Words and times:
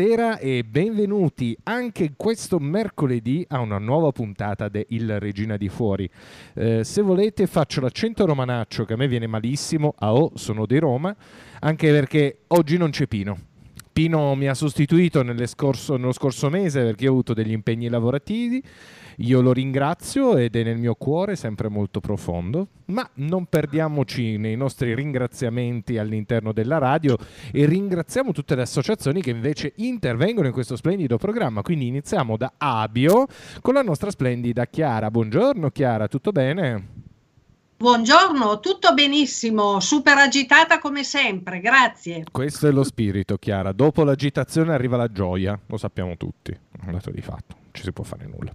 Buonasera 0.00 0.38
e 0.38 0.64
benvenuti 0.64 1.54
anche 1.64 2.14
questo 2.16 2.58
mercoledì 2.58 3.44
a 3.50 3.58
una 3.58 3.76
nuova 3.76 4.10
puntata 4.12 4.70
di 4.70 4.82
Il 4.88 5.20
Regina 5.20 5.58
di 5.58 5.68
Fuori. 5.68 6.08
Eh, 6.54 6.84
se 6.84 7.02
volete 7.02 7.46
faccio 7.46 7.82
l'accento 7.82 8.24
romanaccio 8.24 8.86
che 8.86 8.94
a 8.94 8.96
me 8.96 9.06
viene 9.06 9.26
malissimo, 9.26 9.92
a 9.98 10.14
O 10.14 10.32
sono 10.36 10.64
di 10.64 10.78
Roma, 10.78 11.14
anche 11.60 11.90
perché 11.90 12.44
oggi 12.46 12.78
non 12.78 12.88
c'è 12.88 13.06
Pino. 13.08 13.36
Pino 13.92 14.34
mi 14.36 14.48
ha 14.48 14.54
sostituito 14.54 15.22
scorso, 15.44 15.98
nello 15.98 16.12
scorso 16.12 16.48
mese 16.48 16.82
perché 16.82 17.06
ho 17.06 17.10
avuto 17.10 17.34
degli 17.34 17.52
impegni 17.52 17.90
lavorativi 17.90 18.62
io 19.20 19.40
lo 19.40 19.52
ringrazio 19.52 20.36
ed 20.36 20.56
è 20.56 20.62
nel 20.62 20.78
mio 20.78 20.94
cuore 20.94 21.36
sempre 21.36 21.68
molto 21.68 22.00
profondo, 22.00 22.68
ma 22.86 23.08
non 23.14 23.46
perdiamoci 23.46 24.36
nei 24.38 24.56
nostri 24.56 24.94
ringraziamenti 24.94 25.98
all'interno 25.98 26.52
della 26.52 26.78
radio 26.78 27.16
e 27.52 27.66
ringraziamo 27.66 28.32
tutte 28.32 28.54
le 28.54 28.62
associazioni 28.62 29.20
che 29.20 29.30
invece 29.30 29.72
intervengono 29.76 30.46
in 30.46 30.52
questo 30.52 30.76
splendido 30.76 31.18
programma. 31.18 31.62
Quindi 31.62 31.86
iniziamo 31.86 32.36
da 32.36 32.54
Abio 32.56 33.26
con 33.60 33.74
la 33.74 33.82
nostra 33.82 34.10
splendida 34.10 34.66
Chiara. 34.66 35.10
Buongiorno 35.10 35.70
Chiara, 35.70 36.08
tutto 36.08 36.32
bene? 36.32 36.99
Buongiorno, 37.80 38.60
tutto 38.60 38.92
benissimo, 38.92 39.80
super 39.80 40.18
agitata 40.18 40.78
come 40.78 41.02
sempre, 41.02 41.60
grazie. 41.60 42.24
Questo 42.30 42.68
è 42.68 42.70
lo 42.72 42.84
spirito, 42.84 43.38
Chiara. 43.38 43.72
Dopo 43.72 44.04
l'agitazione 44.04 44.74
arriva 44.74 44.98
la 44.98 45.10
gioia, 45.10 45.58
lo 45.64 45.78
sappiamo 45.78 46.14
tutti, 46.18 46.50
è 46.50 46.84
un 46.84 46.92
dato 46.92 47.10
di 47.10 47.22
fatto 47.22 47.56
ci 47.72 47.82
si 47.82 47.92
può 47.92 48.04
fare 48.04 48.26
nulla. 48.26 48.52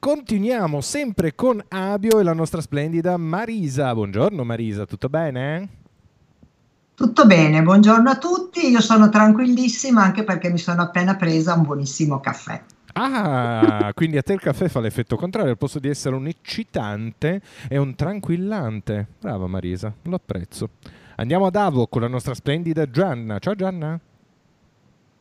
Continuiamo 0.00 0.80
sempre 0.80 1.36
con 1.36 1.62
Abio 1.68 2.18
e 2.18 2.24
la 2.24 2.32
nostra 2.32 2.60
splendida 2.60 3.16
Marisa. 3.16 3.94
Buongiorno 3.94 4.42
Marisa, 4.42 4.86
tutto 4.86 5.08
bene? 5.08 5.68
Tutto 6.96 7.26
bene, 7.26 7.62
buongiorno 7.62 8.10
a 8.10 8.18
tutti. 8.18 8.70
Io 8.70 8.80
sono 8.80 9.08
tranquillissima 9.08 10.02
anche 10.02 10.24
perché 10.24 10.50
mi 10.50 10.58
sono 10.58 10.82
appena 10.82 11.14
presa 11.14 11.54
un 11.54 11.62
buonissimo 11.62 12.18
caffè. 12.18 12.60
Ah, 12.96 13.90
quindi 13.92 14.16
a 14.16 14.22
te 14.22 14.34
il 14.34 14.40
caffè 14.40 14.68
fa 14.68 14.78
l'effetto 14.78 15.16
contrario, 15.16 15.50
al 15.50 15.58
posto 15.58 15.80
di 15.80 15.88
essere 15.88 16.14
un 16.14 16.28
eccitante 16.28 17.40
è 17.68 17.76
un 17.76 17.96
tranquillante. 17.96 19.08
Brava 19.20 19.48
Marisa, 19.48 19.92
lo 20.02 20.14
apprezzo. 20.14 20.70
Andiamo 21.16 21.46
ad 21.46 21.56
Avo 21.56 21.88
con 21.88 22.02
la 22.02 22.08
nostra 22.08 22.34
splendida 22.34 22.88
Gianna. 22.88 23.38
Ciao 23.40 23.54
Gianna. 23.54 23.98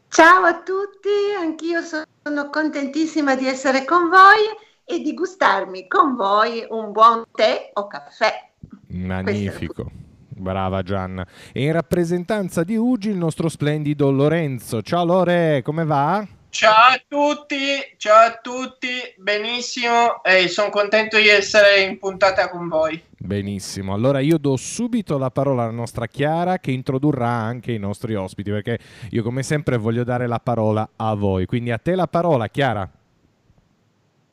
Ciao 0.07 0.43
a 0.43 0.61
tutti, 0.61 1.09
anch'io 1.39 1.81
sono 1.81 2.49
contentissima 2.51 3.35
di 3.35 3.47
essere 3.47 3.85
con 3.85 4.09
voi 4.09 4.55
e 4.85 5.01
di 5.01 5.13
gustarmi 5.15 5.87
con 5.87 6.15
voi 6.15 6.63
un 6.69 6.91
buon 6.91 7.23
tè 7.31 7.71
o 7.73 7.87
caffè. 7.87 8.51
Magnifico. 8.89 9.89
Brava 10.27 10.83
Gianna. 10.83 11.25
E 11.51 11.63
in 11.63 11.71
rappresentanza 11.71 12.63
di 12.63 12.75
Ugi 12.75 13.09
il 13.09 13.17
nostro 13.17 13.49
splendido 13.49 14.11
Lorenzo. 14.11 14.83
Ciao 14.83 15.05
Lore, 15.05 15.61
come 15.63 15.85
va? 15.85 16.27
Ciao 16.53 16.91
a 16.91 17.01
tutti, 17.07 17.57
ciao 17.97 18.27
a 18.27 18.39
tutti, 18.39 18.87
benissimo 19.17 20.23
e 20.23 20.47
sono 20.47 20.69
contento 20.69 21.17
di 21.17 21.27
essere 21.27 21.81
in 21.81 21.97
puntata 21.97 22.47
con 22.47 22.67
voi. 22.67 23.01
Benissimo, 23.17 23.91
allora 23.91 24.19
io 24.19 24.37
do 24.37 24.55
subito 24.55 25.17
la 25.17 25.31
parola 25.31 25.63
alla 25.63 25.71
nostra 25.71 26.05
Chiara 26.05 26.59
che 26.59 26.69
introdurrà 26.69 27.27
anche 27.27 27.71
i 27.71 27.79
nostri 27.79 28.13
ospiti 28.13 28.51
perché 28.51 28.77
io 29.09 29.23
come 29.23 29.41
sempre 29.41 29.77
voglio 29.77 30.03
dare 30.03 30.27
la 30.27 30.39
parola 30.39 30.87
a 30.95 31.15
voi, 31.15 31.47
quindi 31.47 31.71
a 31.71 31.79
te 31.79 31.95
la 31.95 32.05
parola 32.05 32.47
Chiara. 32.47 32.87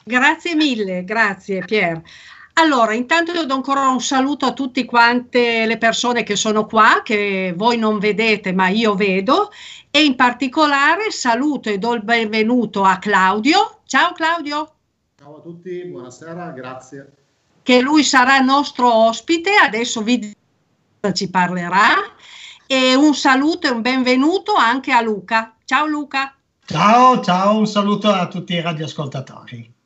Grazie 0.04 0.54
mille, 0.54 1.04
grazie 1.04 1.64
Pier. 1.64 2.02
Allora, 2.60 2.92
intanto 2.92 3.32
io 3.32 3.46
do 3.46 3.54
ancora 3.54 3.88
un 3.88 4.02
saluto 4.02 4.44
a 4.44 4.52
tutte 4.52 4.84
quante 4.84 5.64
le 5.64 5.78
persone 5.78 6.24
che 6.24 6.36
sono 6.36 6.66
qua, 6.66 7.00
che 7.02 7.54
voi 7.56 7.78
non 7.78 7.98
vedete 7.98 8.52
ma 8.52 8.68
io 8.68 8.94
vedo 8.94 9.50
e 9.90 10.04
in 10.04 10.14
particolare 10.14 11.10
saluto 11.10 11.70
e 11.70 11.78
do 11.78 11.94
il 11.94 12.02
benvenuto 12.02 12.84
a 12.84 12.98
Claudio. 12.98 13.80
Ciao 13.86 14.12
Claudio. 14.12 14.74
Ciao 15.18 15.38
a 15.38 15.40
tutti, 15.40 15.86
buonasera, 15.86 16.50
grazie. 16.50 17.12
Che 17.62 17.80
lui 17.80 18.04
sarà 18.04 18.38
nostro 18.40 18.92
ospite, 18.92 19.54
adesso 19.54 20.02
vi 20.02 20.30
ci 21.14 21.30
parlerà. 21.30 21.94
E 22.66 22.94
un 22.94 23.14
saluto 23.14 23.68
e 23.68 23.70
un 23.70 23.80
benvenuto 23.80 24.52
anche 24.54 24.92
a 24.92 25.00
Luca. 25.00 25.56
Ciao 25.64 25.86
Luca. 25.86 26.36
Ciao, 26.66 27.22
ciao, 27.22 27.56
un 27.56 27.66
saluto 27.66 28.10
a 28.10 28.28
tutti 28.28 28.52
i 28.52 28.60
radioascoltatori. 28.60 29.78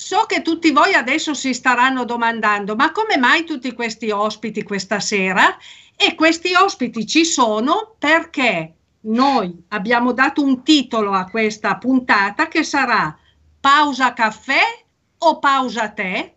So 0.00 0.24
che 0.24 0.40
tutti 0.40 0.70
voi 0.70 0.94
adesso 0.94 1.34
si 1.34 1.52
staranno 1.52 2.06
domandando, 2.06 2.74
ma 2.74 2.90
come 2.90 3.18
mai 3.18 3.44
tutti 3.44 3.74
questi 3.74 4.10
ospiti 4.10 4.62
questa 4.62 4.98
sera? 4.98 5.58
E 5.94 6.14
questi 6.14 6.54
ospiti 6.54 7.06
ci 7.06 7.26
sono 7.26 7.96
perché 7.98 8.72
noi 9.02 9.54
abbiamo 9.68 10.12
dato 10.12 10.42
un 10.42 10.62
titolo 10.62 11.12
a 11.12 11.26
questa 11.26 11.76
puntata 11.76 12.48
che 12.48 12.62
sarà 12.62 13.14
pausa 13.60 14.14
caffè 14.14 14.62
o 15.18 15.38
pausa 15.38 15.90
tè 15.90 16.32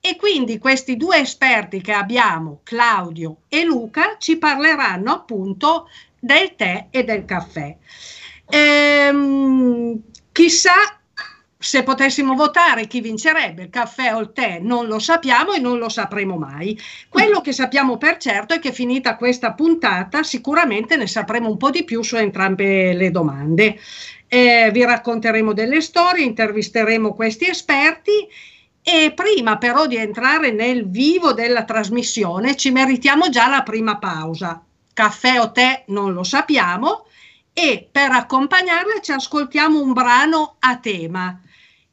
e 0.00 0.14
quindi 0.14 0.58
questi 0.58 0.96
due 0.96 1.18
esperti 1.18 1.80
che 1.80 1.92
abbiamo, 1.92 2.60
Claudio 2.62 3.38
e 3.48 3.64
Luca, 3.64 4.14
ci 4.18 4.36
parleranno 4.38 5.10
appunto 5.10 5.88
del 6.20 6.54
tè 6.54 6.86
e 6.90 7.02
del 7.02 7.24
caffè. 7.24 7.76
Ehm, 8.46 10.02
chissà 10.30 10.97
se 11.60 11.82
potessimo 11.82 12.34
votare 12.34 12.86
chi 12.86 13.00
vincerebbe, 13.00 13.64
il 13.64 13.70
caffè 13.70 14.14
o 14.14 14.20
il 14.20 14.32
tè, 14.32 14.60
non 14.60 14.86
lo 14.86 15.00
sappiamo 15.00 15.52
e 15.52 15.58
non 15.58 15.78
lo 15.78 15.88
sapremo 15.88 16.36
mai. 16.36 16.78
Quello 17.08 17.40
che 17.40 17.52
sappiamo 17.52 17.96
per 17.98 18.18
certo 18.18 18.54
è 18.54 18.60
che 18.60 18.72
finita 18.72 19.16
questa 19.16 19.54
puntata 19.54 20.22
sicuramente 20.22 20.96
ne 20.96 21.08
sapremo 21.08 21.50
un 21.50 21.56
po' 21.56 21.70
di 21.70 21.82
più 21.82 22.02
su 22.02 22.14
entrambe 22.14 22.92
le 22.92 23.10
domande. 23.10 23.76
Eh, 24.28 24.70
vi 24.72 24.84
racconteremo 24.84 25.52
delle 25.52 25.80
storie, 25.80 26.24
intervisteremo 26.24 27.12
questi 27.12 27.48
esperti 27.48 28.28
e 28.80 29.12
prima 29.12 29.58
però 29.58 29.86
di 29.86 29.96
entrare 29.96 30.52
nel 30.52 30.88
vivo 30.88 31.32
della 31.32 31.64
trasmissione 31.64 32.54
ci 32.54 32.70
meritiamo 32.70 33.30
già 33.30 33.48
la 33.48 33.64
prima 33.64 33.98
pausa. 33.98 34.62
Caffè 34.92 35.40
o 35.40 35.50
tè 35.50 35.84
non 35.88 36.12
lo 36.12 36.22
sappiamo 36.22 37.06
e 37.52 37.88
per 37.90 38.12
accompagnarla 38.12 39.00
ci 39.00 39.10
ascoltiamo 39.10 39.80
un 39.80 39.92
brano 39.92 40.54
a 40.60 40.76
tema 40.76 41.40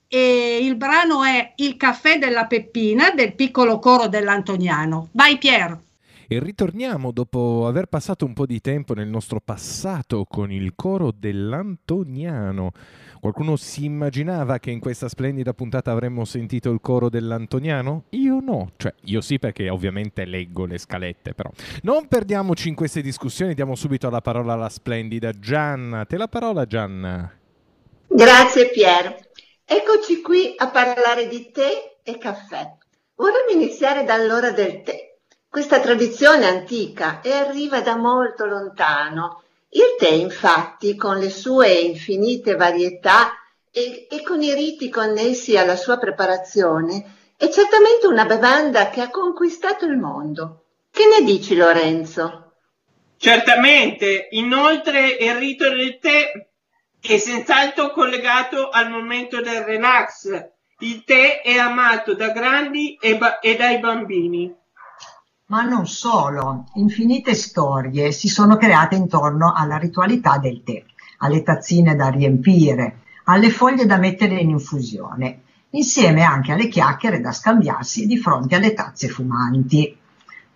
e 0.08 0.60
il 0.62 0.76
brano 0.76 1.24
è 1.24 1.54
Il 1.56 1.78
caffè 1.78 2.18
della 2.18 2.46
Peppina 2.46 3.12
del 3.12 3.36
piccolo 3.36 3.80
coro 3.80 4.08
dell'Antoniano. 4.08 5.10
Vai 5.12 5.38
Pier! 5.38 5.82
E 6.28 6.40
ritorniamo 6.40 7.12
dopo 7.12 7.68
aver 7.68 7.86
passato 7.86 8.26
un 8.26 8.34
po' 8.34 8.48
di 8.48 8.60
tempo 8.60 8.96
nel 8.96 9.08
nostro 9.08 9.40
passato 9.40 10.26
con 10.28 10.52
il 10.52 10.74
coro 10.76 11.14
dell'Antoniano. 11.16 12.72
Qualcuno 13.20 13.56
si 13.56 13.86
immaginava 13.86 14.60
che 14.60 14.72
in 14.72 14.80
questa 14.80 15.08
splendida 15.08 15.54
puntata 15.54 15.92
avremmo 15.92 16.26
sentito 16.26 16.72
il 16.72 16.80
coro 16.82 17.10
dell'Antoniano? 17.10 18.06
Io 18.10 18.40
no, 18.40 18.72
cioè 18.78 18.94
io 19.06 19.22
sì 19.22 19.38
perché 19.38 19.70
ovviamente 19.70 20.26
leggo 20.26 20.66
le 20.66 20.78
scalette, 20.80 21.34
però. 21.34 21.52
Non 21.84 22.08
perdiamoci 22.08 22.70
in 22.70 22.76
queste 22.76 23.02
discussioni, 23.02 23.54
diamo 23.54 23.76
subito 23.76 24.10
la 24.10 24.22
parola 24.22 24.54
alla 24.54 24.70
splendida 24.70 25.32
Gianna. 25.32 26.06
Te 26.06 26.18
la 26.18 26.28
parola 26.28 26.66
Gianna. 26.66 27.32
Grazie 28.08 28.70
Pier. 28.70 29.18
Eccoci 29.68 30.22
qui 30.22 30.54
a 30.56 30.70
parlare 30.70 31.28
di 31.28 31.50
tè 31.50 31.98
e 32.04 32.20
caffè. 32.20 32.72
Vorremmo 33.16 33.50
iniziare 33.50 34.04
dall'ora 34.04 34.52
del 34.52 34.84
tè. 34.84 35.16
Questa 35.50 35.80
tradizione 35.80 36.46
antica 36.46 37.20
e 37.22 37.32
arriva 37.32 37.82
da 37.82 37.96
molto 37.96 38.46
lontano. 38.46 39.42
Il 39.70 39.96
tè, 39.98 40.10
infatti, 40.10 40.96
con 40.96 41.18
le 41.18 41.32
sue 41.32 41.72
infinite 41.72 42.56
varietà 42.56 43.32
e, 43.72 44.06
e 44.08 44.22
con 44.22 44.44
i 44.44 44.54
riti 44.54 44.88
connessi 44.88 45.58
alla 45.58 45.76
sua 45.76 45.98
preparazione, 45.98 47.16
è 47.36 47.50
certamente 47.50 48.06
una 48.06 48.26
bevanda 48.26 48.92
che 48.92 49.02
ha 49.02 49.10
conquistato 49.10 49.86
il 49.86 49.98
mondo. 49.98 50.66
Che 50.92 51.08
ne 51.08 51.26
dici, 51.26 51.56
Lorenzo? 51.56 52.54
Certamente, 53.18 54.28
inoltre 54.30 55.08
il 55.08 55.34
rito 55.34 55.68
del 55.70 55.98
tè 55.98 56.50
è 57.14 57.18
senz'altro 57.18 57.92
collegato 57.92 58.70
al 58.70 58.90
momento 58.90 59.42
del 59.42 59.62
relax. 59.64 60.50
Il 60.80 61.04
tè 61.04 61.42
è 61.42 61.58
amato 61.58 62.16
da 62.16 62.32
grandi 62.32 62.98
e, 63.00 63.18
ba- 63.18 63.40
e 63.40 63.56
dai 63.56 63.80
bambini. 63.80 64.54
Ma 65.48 65.62
non 65.62 65.86
solo, 65.86 66.66
infinite 66.74 67.36
storie 67.36 68.12
si 68.12 68.28
sono 68.28 68.58
create 68.58 68.96
intorno 68.96 69.54
alla 69.56 69.78
ritualità 69.78 70.40
del 70.40 70.64
tè, 70.64 70.84
alle 71.20 71.44
tazzine 71.44 71.96
da 71.96 72.10
riempire, 72.10 73.02
alle 73.26 73.52
foglie 73.52 73.86
da 73.86 73.98
mettere 73.98 74.40
in 74.40 74.50
infusione, 74.50 75.42
insieme 75.70 76.24
anche 76.24 76.52
alle 76.52 76.68
chiacchiere 76.68 77.22
da 77.22 77.32
scambiarsi 77.32 78.08
di 78.08 78.18
fronte 78.18 78.56
alle 78.56 78.74
tazze 78.74 79.08
fumanti. 79.08 79.96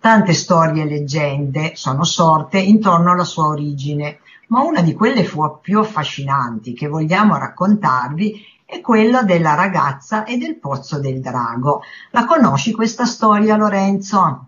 Tante 0.00 0.32
storie 0.32 0.82
e 0.82 0.86
leggende 0.86 1.72
sono 1.76 2.04
sorte 2.04 2.58
intorno 2.58 3.12
alla 3.12 3.24
sua 3.24 3.46
origine, 3.46 4.18
ma 4.50 4.62
una 4.62 4.82
di 4.82 4.94
quelle 4.94 5.28
più 5.60 5.78
affascinanti 5.78 6.74
che 6.74 6.88
vogliamo 6.88 7.36
raccontarvi 7.36 8.44
è 8.64 8.80
quella 8.80 9.22
della 9.22 9.54
ragazza 9.54 10.24
e 10.24 10.36
del 10.36 10.58
pozzo 10.58 11.00
del 11.00 11.20
drago. 11.20 11.82
La 12.10 12.24
conosci 12.24 12.72
questa 12.72 13.04
storia, 13.04 13.56
Lorenzo? 13.56 14.46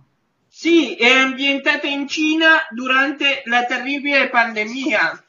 Sì, 0.49 0.95
è 0.95 1.11
ambientata 1.11 1.87
in 1.87 2.07
Cina 2.07 2.59
durante 2.71 3.43
la 3.47 3.65
terribile 3.65 4.29
pandemia. 4.29 5.25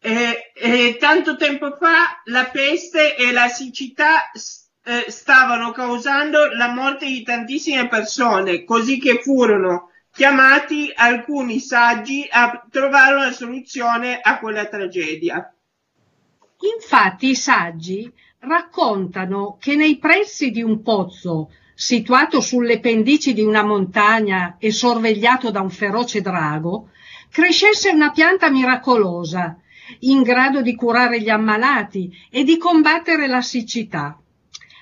eh, 0.00 0.52
eh, 0.54 0.96
tanto 0.98 1.36
tempo 1.36 1.76
fa 1.76 2.20
la 2.24 2.44
peste 2.44 3.16
e 3.16 3.32
la 3.32 3.48
siccità 3.48 4.30
eh, 4.32 5.06
stavano 5.08 5.70
causando 5.72 6.52
la 6.54 6.68
morte 6.68 7.06
di 7.06 7.22
tantissime 7.22 7.88
persone, 7.88 8.64
così 8.64 8.98
che 8.98 9.20
furono 9.22 9.90
chiamati 10.14 10.92
alcuni 10.94 11.58
saggi 11.58 12.24
a 12.30 12.64
trovare 12.70 13.16
una 13.16 13.32
soluzione 13.32 14.20
a 14.22 14.38
quella 14.38 14.66
tragedia. 14.66 15.52
Infatti 16.76 17.30
i 17.30 17.34
saggi 17.34 18.10
raccontano 18.38 19.56
che 19.58 19.74
nei 19.74 19.98
pressi 19.98 20.52
di 20.52 20.62
un 20.62 20.82
pozzo 20.82 21.50
situato 21.74 22.40
sulle 22.40 22.78
pendici 22.78 23.32
di 23.34 23.42
una 23.42 23.64
montagna 23.64 24.54
e 24.60 24.70
sorvegliato 24.70 25.50
da 25.50 25.60
un 25.60 25.70
feroce 25.70 26.20
drago, 26.20 26.90
crescesse 27.28 27.90
una 27.90 28.12
pianta 28.12 28.48
miracolosa, 28.50 29.58
in 30.00 30.22
grado 30.22 30.62
di 30.62 30.76
curare 30.76 31.20
gli 31.20 31.28
ammalati 31.28 32.16
e 32.30 32.44
di 32.44 32.56
combattere 32.56 33.26
la 33.26 33.42
siccità. 33.42 34.16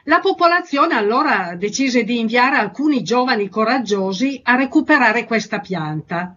La 0.06 0.19
popolazione 0.19 0.96
allora 0.96 1.54
decise 1.56 2.02
di 2.02 2.19
inviare 2.19 2.56
alcuni 2.56 3.04
giovani 3.04 3.49
coraggiosi 3.49 4.40
a 4.43 4.56
recuperare 4.56 5.26
questa 5.26 5.60
pianta. 5.60 6.34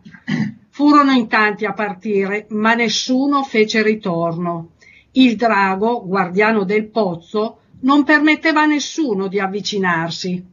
Furono 0.69 1.11
in 1.11 1.27
tanti 1.27 1.65
a 1.65 1.73
partire, 1.73 2.45
ma 2.49 2.75
nessuno 2.75 3.41
fece 3.43 3.81
ritorno. 3.81 4.73
Il 5.13 5.35
drago, 5.35 6.05
guardiano 6.05 6.63
del 6.63 6.89
pozzo, 6.89 7.61
non 7.81 8.03
permetteva 8.03 8.61
a 8.61 8.67
nessuno 8.67 9.27
di 9.27 9.39
avvicinarsi. 9.39 10.45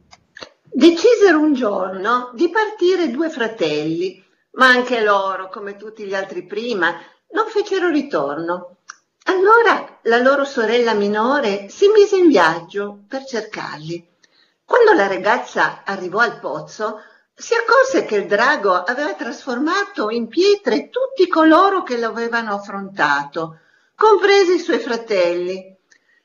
Decisero 0.71 1.39
un 1.39 1.53
giorno 1.53 2.31
di 2.33 2.49
partire 2.49 3.11
due 3.11 3.29
fratelli, 3.29 4.23
ma 4.53 4.69
anche 4.69 5.03
loro, 5.03 5.49
come 5.49 5.75
tutti 5.75 6.03
gli 6.03 6.15
altri 6.15 6.47
prima, 6.47 6.95
non 7.33 7.45
fecero 7.47 7.89
ritorno. 7.89 8.77
Allora 9.25 9.99
la 10.03 10.17
loro 10.17 10.43
sorella 10.43 10.93
minore 10.93 11.69
si 11.69 11.87
mise 11.87 12.17
in 12.17 12.27
viaggio 12.27 13.03
per 13.07 13.23
cercarli. 13.25 14.05
Quando 14.65 14.91
la 14.91 15.07
ragazza 15.07 15.83
arrivò 15.85 16.19
al 16.19 16.39
pozzo, 16.39 16.99
si 17.33 17.53
accorse 17.53 18.03
che 18.03 18.15
il 18.15 18.27
drago 18.27 18.73
aveva 18.73 19.13
trasformato 19.13 20.09
in 20.09 20.27
pietre 20.27 20.89
tutti 20.89 21.27
coloro 21.29 21.83
che 21.83 21.97
lo 21.97 22.07
avevano 22.07 22.53
affrontato, 22.53 23.59
compresi 23.95 24.55
i 24.55 24.59
suoi 24.59 24.79
fratelli. 24.79 25.73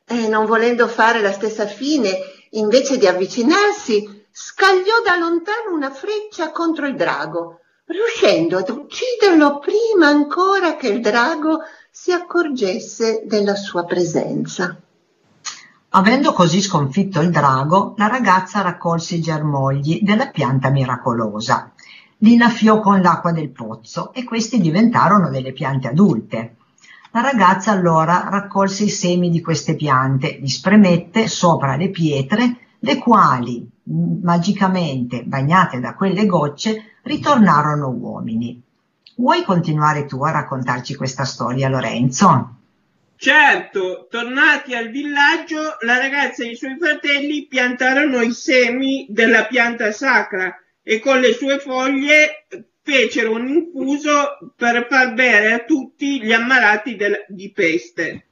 E 0.05 0.29
non 0.29 0.47
volendo 0.47 0.89
fare 0.89 1.21
la 1.21 1.33
stessa 1.33 1.67
fine, 1.67 2.19
invece 2.51 2.99
di 2.99 3.07
avvicinarsi, 3.07 4.27
scagliò 4.31 5.03
da 5.05 5.17
lontano 5.17 5.73
una 5.73 5.91
freccia 5.91 6.51
contro 6.51 6.87
il 6.87 6.97
drago, 6.97 7.58
riuscendo 7.89 8.59
ad 8.59 8.69
ucciderlo 8.69 9.61
prima 9.61 10.09
ancora 10.09 10.77
che 10.77 10.89
il 10.89 11.01
drago 11.01 11.61
si 11.91 12.13
accorgesse 12.13 13.25
della 13.27 13.55
sua 13.55 13.85
presenza. 13.85 14.79
Avendo 15.91 16.33
così 16.33 16.61
sconfitto 16.61 17.21
il 17.21 17.31
drago, 17.31 17.95
la 17.97 18.09
ragazza 18.09 18.61
raccolse 18.61 19.15
i 19.15 19.21
germogli 19.21 20.01
della 20.03 20.29
pianta 20.29 20.69
miracolosa, 20.69 21.73
li 22.19 22.35
innaffiò 22.35 22.81
con 22.81 23.01
l'acqua 23.01 23.33
del 23.33 23.51
pozzo 23.51 24.13
e 24.13 24.25
questi 24.25 24.61
diventarono 24.61 25.31
delle 25.31 25.53
piante 25.53 25.89
adulte. 25.89 26.57
La 27.13 27.23
ragazza 27.23 27.71
allora 27.71 28.29
raccolse 28.29 28.85
i 28.85 28.91
semi 28.91 29.31
di 29.31 29.41
queste 29.41 29.77
piante, 29.77 30.37
li 30.39 30.49
spremette 30.49 31.27
sopra 31.27 31.77
le 31.77 31.89
pietre, 31.89 32.57
le 32.81 32.99
quali, 32.99 33.67
magicamente 34.23 35.23
bagnate 35.25 35.81
da 35.81 35.95
quelle 35.95 36.27
gocce, 36.27 36.98
ritornarono 37.09 37.89
uomini. 37.89 38.63
Vuoi 39.17 39.43
continuare 39.43 40.07
tu 40.07 40.23
a 40.23 40.31
raccontarci 40.31 40.95
questa 40.95 41.25
storia, 41.25 41.69
Lorenzo? 41.69 42.55
Certo, 43.17 44.07
tornati 44.09 44.77
al 44.77 44.91
villaggio, 44.91 45.77
la 45.81 45.99
ragazza 45.99 46.45
e 46.45 46.51
i 46.51 46.57
suoi 46.57 46.77
fratelli 46.79 47.47
piantarono 47.47 48.21
i 48.21 48.33
semi 48.33 49.07
della 49.09 49.47
pianta 49.47 49.91
sacra 49.91 50.55
e 50.85 51.01
con 51.01 51.19
le 51.19 51.33
sue 51.33 51.59
foglie 51.59 52.47
fecero 52.81 53.33
un 53.33 53.49
infuso 53.49 54.53
per 54.55 54.87
far 54.89 55.15
bere 55.15 55.53
a 55.53 55.65
tutti 55.65 56.23
gli 56.23 56.33
ammalati 56.33 56.95
del, 56.95 57.25
di 57.29 57.51
peste. 57.51 58.27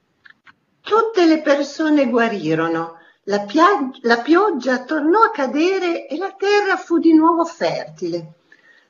Tutte 0.81 1.25
le 1.25 1.41
persone 1.41 2.07
guarirono, 2.07 2.97
la, 3.23 3.41
pia- 3.41 3.89
la 4.03 4.19
pioggia 4.19 4.85
tornò 4.85 5.19
a 5.23 5.31
cadere 5.31 6.07
e 6.07 6.17
la 6.17 6.31
terra 6.31 6.77
fu 6.77 6.97
di 6.97 7.13
nuovo 7.13 7.43
fertile. 7.43 8.35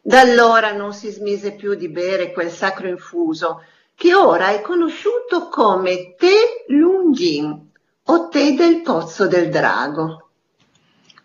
Da 0.07 0.21
allora 0.21 0.71
non 0.71 0.93
si 0.93 1.09
smise 1.09 1.51
più 1.51 1.75
di 1.75 1.89
bere 1.89 2.31
quel 2.31 2.49
sacro 2.49 2.87
infuso, 2.87 3.63
che 3.93 4.15
ora 4.15 4.51
è 4.51 4.61
conosciuto 4.61 5.49
come 5.49 6.15
tè 6.17 6.63
lungin 6.69 7.71
o 8.05 8.29
tè 8.29 8.53
del 8.53 8.83
pozzo 8.83 9.27
del 9.27 9.49
drago. 9.49 10.29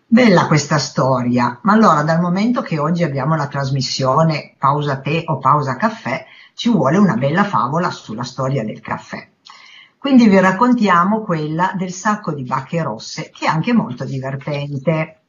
Bella 0.05 0.49
questa 0.49 0.79
storia, 0.79 1.61
ma 1.62 1.75
allora 1.75 2.02
dal 2.02 2.19
momento 2.19 2.61
che 2.62 2.81
oggi 2.81 3.05
abbiamo 3.05 3.37
la 3.37 3.46
trasmissione 3.46 4.56
Pausa 4.58 4.99
tè 4.99 5.23
o 5.26 5.38
Pausa 5.38 5.76
caffè, 5.76 6.26
ci 6.55 6.69
vuole 6.69 6.96
una 6.96 7.14
bella 7.14 7.44
favola 7.44 7.88
sulla 7.88 8.25
storia 8.25 8.64
del 8.64 8.81
caffè. 8.81 9.29
Quindi 9.96 10.26
vi 10.26 10.40
raccontiamo 10.40 11.23
quella 11.23 11.73
del 11.76 11.93
sacco 11.93 12.32
di 12.32 12.43
bacche 12.43 12.82
rosse, 12.82 13.31
che 13.32 13.44
è 13.44 13.49
anche 13.49 13.73
molto 13.73 14.05
divertente. 14.05 15.20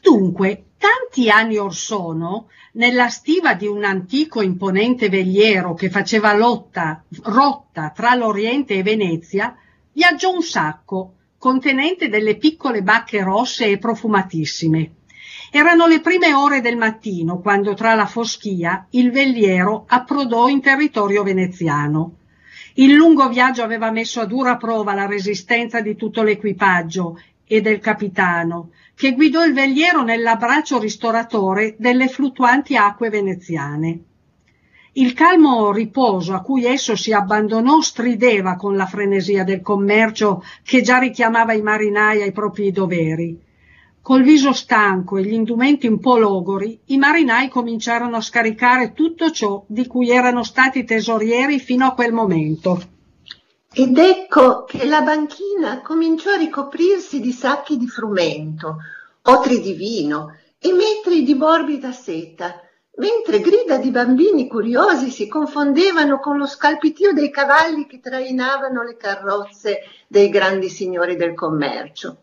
Dunque, 0.00 0.66
tanti 0.82 1.30
anni 1.30 1.58
or 1.58 1.72
sono, 1.72 2.48
nella 2.72 3.08
stiva 3.08 3.54
di 3.54 3.68
un 3.68 3.84
antico 3.84 4.42
imponente 4.42 5.08
veliero 5.08 5.74
che 5.74 5.90
faceva 5.90 6.34
lotta, 6.34 7.04
rotta 7.22 7.92
tra 7.94 8.16
l'Oriente 8.16 8.74
e 8.74 8.82
Venezia, 8.82 9.56
viaggiò 9.92 10.32
un 10.32 10.42
sacco 10.42 11.14
contenente 11.38 12.08
delle 12.08 12.36
piccole 12.36 12.82
bacche 12.82 13.22
rosse 13.22 13.66
e 13.66 13.78
profumatissime. 13.78 14.94
Erano 15.52 15.86
le 15.86 16.00
prime 16.00 16.34
ore 16.34 16.60
del 16.60 16.76
mattino 16.76 17.38
quando 17.38 17.74
tra 17.74 17.94
la 17.94 18.06
foschia 18.06 18.86
il 18.90 19.12
veliero 19.12 19.84
approdò 19.86 20.48
in 20.48 20.60
territorio 20.60 21.22
veneziano. 21.22 22.16
Il 22.74 22.94
lungo 22.94 23.28
viaggio 23.28 23.62
aveva 23.62 23.92
messo 23.92 24.20
a 24.20 24.24
dura 24.24 24.56
prova 24.56 24.94
la 24.94 25.06
resistenza 25.06 25.80
di 25.80 25.94
tutto 25.94 26.24
l'equipaggio 26.24 27.20
e 27.46 27.60
del 27.60 27.78
capitano, 27.78 28.70
che 28.94 29.12
guidò 29.12 29.44
il 29.44 29.52
veliero 29.52 30.02
nell'abbraccio 30.02 30.78
ristoratore 30.78 31.74
delle 31.78 32.08
fluttuanti 32.08 32.76
acque 32.76 33.08
veneziane. 33.10 34.00
Il 34.94 35.14
calmo 35.14 35.72
riposo 35.72 36.34
a 36.34 36.42
cui 36.42 36.66
esso 36.66 36.96
si 36.96 37.12
abbandonò 37.12 37.80
strideva 37.80 38.56
con 38.56 38.76
la 38.76 38.84
frenesia 38.84 39.42
del 39.42 39.62
commercio 39.62 40.44
che 40.62 40.82
già 40.82 40.98
richiamava 40.98 41.54
i 41.54 41.62
marinai 41.62 42.20
ai 42.20 42.32
propri 42.32 42.70
doveri. 42.70 43.40
Col 44.02 44.22
viso 44.22 44.52
stanco 44.52 45.16
e 45.16 45.22
gli 45.22 45.32
indumenti 45.32 45.86
un 45.86 45.98
po' 45.98 46.18
logori, 46.18 46.78
i 46.86 46.98
marinai 46.98 47.48
cominciarono 47.48 48.16
a 48.16 48.20
scaricare 48.20 48.92
tutto 48.92 49.30
ciò 49.30 49.64
di 49.66 49.86
cui 49.86 50.10
erano 50.10 50.42
stati 50.42 50.84
tesorieri 50.84 51.58
fino 51.58 51.86
a 51.86 51.94
quel 51.94 52.12
momento. 52.12 52.91
Ed 53.74 53.96
ecco 53.96 54.64
che 54.64 54.84
la 54.84 55.00
banchina 55.00 55.80
cominciò 55.80 56.32
a 56.32 56.36
ricoprirsi 56.36 57.20
di 57.20 57.32
sacchi 57.32 57.78
di 57.78 57.88
frumento, 57.88 58.76
otri 59.22 59.60
di 59.60 59.72
vino 59.72 60.36
e 60.58 60.72
metri 60.72 61.22
di 61.22 61.32
morbida 61.32 61.90
seta, 61.90 62.60
mentre 62.96 63.40
grida 63.40 63.78
di 63.78 63.90
bambini 63.90 64.46
curiosi 64.46 65.08
si 65.08 65.26
confondevano 65.26 66.18
con 66.18 66.36
lo 66.36 66.46
scalpitio 66.46 67.14
dei 67.14 67.30
cavalli 67.30 67.86
che 67.86 68.00
trainavano 68.00 68.82
le 68.82 68.98
carrozze 68.98 69.78
dei 70.06 70.28
grandi 70.28 70.68
signori 70.68 71.16
del 71.16 71.32
commercio. 71.32 72.16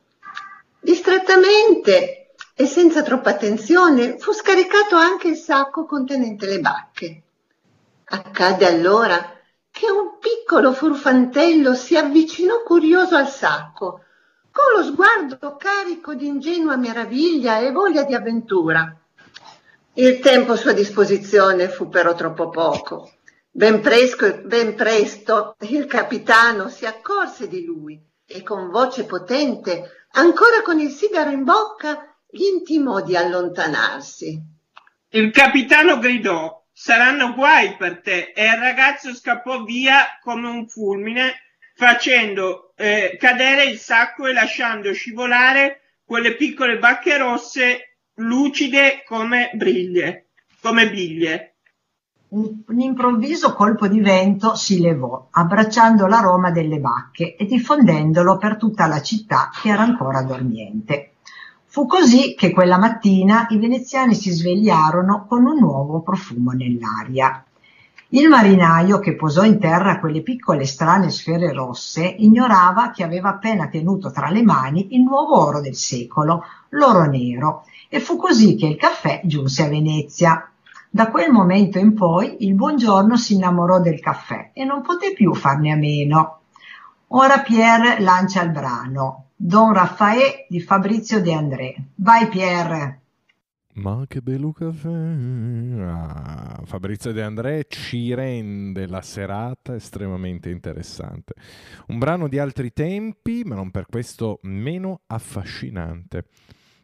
Distrattamente 0.79 2.33
e 2.53 2.65
senza 2.67 3.01
troppa 3.01 3.31
attenzione 3.31 4.19
fu 4.19 4.33
scaricato 4.33 4.95
anche 4.97 5.29
il 5.29 5.35
sacco 5.35 5.85
contenente 5.85 6.45
le 6.45 6.59
bacche. 6.59 7.21
Accadde 8.03 8.67
allora 8.67 9.38
che 9.79 9.89
un 9.89 10.17
piccolo 10.19 10.73
furfantello 10.73 11.73
si 11.73 11.95
avvicinò 11.95 12.63
curioso 12.63 13.15
al 13.15 13.29
sacco, 13.29 14.03
con 14.51 14.75
lo 14.75 14.83
sguardo 14.83 15.55
carico 15.55 16.15
di 16.15 16.27
ingenua 16.27 16.75
meraviglia 16.75 17.59
e 17.59 17.71
voglia 17.71 18.03
di 18.03 18.13
avventura. 18.13 18.93
Il 19.93 20.19
tempo 20.19 20.51
a 20.51 20.57
sua 20.57 20.73
disposizione 20.73 21.69
fu 21.69 21.87
però 21.87 22.13
troppo 22.13 22.49
poco. 22.49 23.13
Ben, 23.49 23.79
presco, 23.79 24.41
ben 24.43 24.75
presto 24.75 25.55
il 25.61 25.85
capitano 25.85 26.67
si 26.67 26.85
accorse 26.85 27.47
di 27.47 27.63
lui 27.63 27.97
e 28.25 28.43
con 28.43 28.71
voce 28.71 29.05
potente, 29.05 30.07
ancora 30.11 30.61
con 30.61 30.77
il 30.81 30.91
sigaro 30.91 31.29
in 31.29 31.45
bocca, 31.45 32.17
gli 32.29 32.43
intimò 32.43 32.99
di 32.99 33.15
allontanarsi. 33.15 34.43
Il 35.11 35.31
capitano 35.31 35.99
gridò 35.99 36.58
saranno 36.81 37.33
guai 37.33 37.75
per 37.75 37.99
te. 37.99 38.31
E 38.33 38.45
il 38.45 38.57
ragazzo 38.57 39.13
scappò 39.13 39.63
via 39.63 40.17
come 40.21 40.47
un 40.47 40.65
fulmine, 40.69 41.33
facendo 41.75 42.73
eh, 42.77 43.17
cadere 43.19 43.65
il 43.65 43.77
sacco 43.77 44.25
e 44.27 44.33
lasciando 44.33 44.93
scivolare 44.93 45.81
quelle 46.05 46.35
piccole 46.35 46.79
bacche 46.79 47.17
rosse 47.17 47.97
lucide 48.15 49.03
come 49.05 49.51
briglie, 49.55 50.29
come 50.61 50.89
biglie. 50.89 51.55
un, 52.29 52.61
un, 52.65 52.79
improvviso 52.79 53.53
colpo 53.53 53.87
di 53.87 53.99
vento 53.99 54.55
si 54.55 54.79
levò, 54.79 55.27
abbracciando 55.31 56.07
l'aroma 56.07 56.51
delle 56.51 56.79
bacche 56.79 57.35
e 57.35 57.45
diffondendolo 57.45 58.37
per 58.37 58.55
tutta 58.55 58.87
la 58.87 59.01
città 59.01 59.49
che 59.61 59.69
era 59.69 59.81
ancora 59.81 60.21
dormiente. 60.21 61.15
Fu 61.71 61.85
così 61.85 62.33
che 62.33 62.49
quella 62.49 62.79
mattina 62.79 63.45
i 63.51 63.59
veneziani 63.59 64.15
si 64.15 64.31
svegliarono 64.31 65.27
con 65.27 65.45
un 65.45 65.59
nuovo 65.59 66.01
profumo 66.01 66.49
nell'aria. 66.49 67.45
Il 68.07 68.27
marinaio 68.27 68.97
che 68.97 69.15
posò 69.15 69.43
in 69.43 69.59
terra 69.59 69.99
quelle 69.99 70.23
piccole 70.23 70.65
strane 70.65 71.11
sfere 71.11 71.53
rosse 71.53 72.03
ignorava 72.03 72.89
che 72.89 73.03
aveva 73.03 73.29
appena 73.29 73.67
tenuto 73.67 74.09
tra 74.09 74.29
le 74.29 74.41
mani 74.41 74.95
il 74.95 75.03
nuovo 75.03 75.39
oro 75.45 75.61
del 75.61 75.75
secolo, 75.75 76.43
l'oro 76.69 77.03
nero, 77.03 77.65
e 77.87 77.99
fu 77.99 78.17
così 78.17 78.55
che 78.55 78.65
il 78.65 78.75
caffè 78.75 79.21
giunse 79.23 79.63
a 79.63 79.69
Venezia. 79.69 80.51
Da 80.89 81.11
quel 81.11 81.31
momento 81.31 81.77
in 81.77 81.93
poi 81.93 82.37
il 82.39 82.55
buongiorno 82.55 83.15
si 83.15 83.35
innamorò 83.35 83.79
del 83.79 83.99
caffè 83.99 84.49
e 84.53 84.65
non 84.65 84.81
poté 84.81 85.13
più 85.13 85.35
farne 85.35 85.71
a 85.71 85.75
meno. 85.75 86.39
Ora 87.09 87.41
Pierre 87.41 87.99
lancia 87.99 88.41
il 88.41 88.49
brano 88.49 89.25
Don 89.41 89.71
Raffaè 89.71 90.47
di 90.49 90.59
Fabrizio 90.59 91.21
De 91.21 91.31
André. 91.31 91.73
Vai 91.95 92.27
Pierre! 92.27 93.01
Ma 93.75 94.03
che 94.05 94.19
bello 94.19 94.51
caffè! 94.51 94.89
Ah, 94.89 96.61
Fabrizio 96.65 97.13
De 97.13 97.21
André 97.21 97.65
ci 97.69 98.13
rende 98.13 98.85
la 98.85 99.01
serata 99.01 99.75
estremamente 99.75 100.49
interessante. 100.49 101.35
Un 101.87 101.99
brano 101.99 102.27
di 102.27 102.37
altri 102.37 102.73
tempi, 102.73 103.43
ma 103.45 103.55
non 103.55 103.71
per 103.71 103.85
questo 103.85 104.39
meno 104.41 105.03
affascinante. 105.07 106.25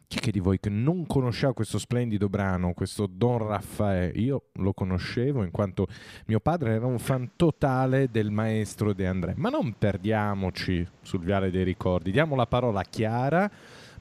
Chi 0.08 0.18
è 0.18 0.22
che 0.22 0.32
di 0.32 0.40
voi 0.40 0.60
che 0.60 0.70
non 0.70 1.08
conosceva 1.08 1.54
questo 1.54 1.80
splendido 1.80 2.30
brano, 2.30 2.74
questo 2.74 3.08
Don 3.08 3.40
Raffaè? 3.40 4.12
Io 4.16 4.44
lo 4.54 4.74
conoscevo 4.74 5.44
in 5.44 5.50
quanto 5.50 5.88
mio 6.28 6.40
padre 6.40 6.74
era 6.74 6.86
un 6.86 7.00
fan 7.00 7.32
totale 7.36 8.10
del 8.12 8.30
maestro 8.30 8.94
De 8.94 9.08
André. 9.08 9.34
Ma 9.36 9.50
non 9.50 9.74
perdiamoci 9.78 10.88
sul 11.02 11.22
viale 11.22 11.50
dei 11.50 11.64
ricordi, 11.64 12.12
diamo 12.12 12.36
la 12.36 12.46
parola 12.46 12.82
a 12.82 12.84
Chiara 12.84 13.50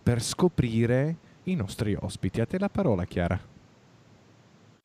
per 0.02 0.22
scoprire 0.22 1.16
i 1.44 1.54
nostri 1.54 1.96
ospiti. 1.98 2.40
A 2.40 2.46
te 2.46 2.58
la 2.58 2.68
parola, 2.68 3.04
Chiara. 3.04 3.40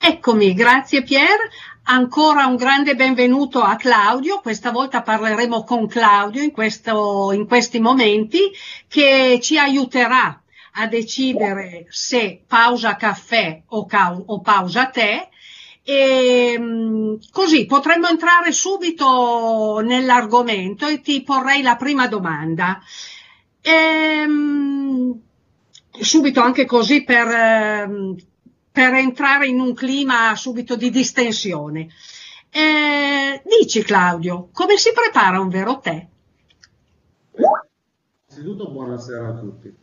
Eccomi, 0.02 0.54
grazie 0.54 1.04
Pier. 1.04 1.38
Ancora 1.84 2.46
un 2.46 2.56
grande 2.56 2.96
benvenuto 2.96 3.60
a 3.62 3.76
Claudio. 3.76 4.40
Questa 4.40 4.72
volta 4.72 5.02
parleremo 5.02 5.66
con 5.66 5.88
Claudio 5.88 6.42
in, 6.42 6.52
questo, 6.52 7.34
in 7.34 7.46
questi 7.46 7.80
momenti 7.82 8.40
che 8.88 9.40
ci 9.42 9.58
aiuterà 9.58 10.42
a 10.74 10.88
decidere 10.88 11.88
se 11.90 12.44
pausa 12.48 12.96
caffè 12.96 13.64
o, 13.68 13.86
ca- 13.86 14.22
o 14.26 14.40
pausa 14.42 14.88
tè. 14.90 15.28
E 15.84 16.56
mm, 16.60 17.16
così 17.32 17.66
potremmo 17.66 18.08
entrare 18.08 18.52
subito 18.52 19.80
nell'argomento 19.84 20.86
e 20.86 21.02
ti 21.02 21.24
porrei 21.24 21.62
la 21.62 21.76
prima 21.76 22.08
domanda. 22.08 22.82
Ehm, 23.62 25.20
subito 26.00 26.42
anche 26.42 26.66
così 26.66 27.04
per, 27.04 27.28
ehm, 27.28 28.16
per, 28.72 28.94
entrare 28.94 29.48
in 29.48 29.60
un 29.60 29.74
clima 29.74 30.36
subito 30.36 30.76
di 30.76 30.90
distensione. 30.90 31.90
Eh, 32.52 33.42
dici 33.46 33.84
Claudio, 33.84 34.50
come 34.52 34.78
si 34.78 34.92
prepara 34.94 35.40
un 35.40 35.50
vero 35.50 35.80
tè? 35.80 36.08
Innanzitutto 38.40 38.72
buonasera 38.72 39.28
a 39.28 39.34
tutti. 39.34 39.79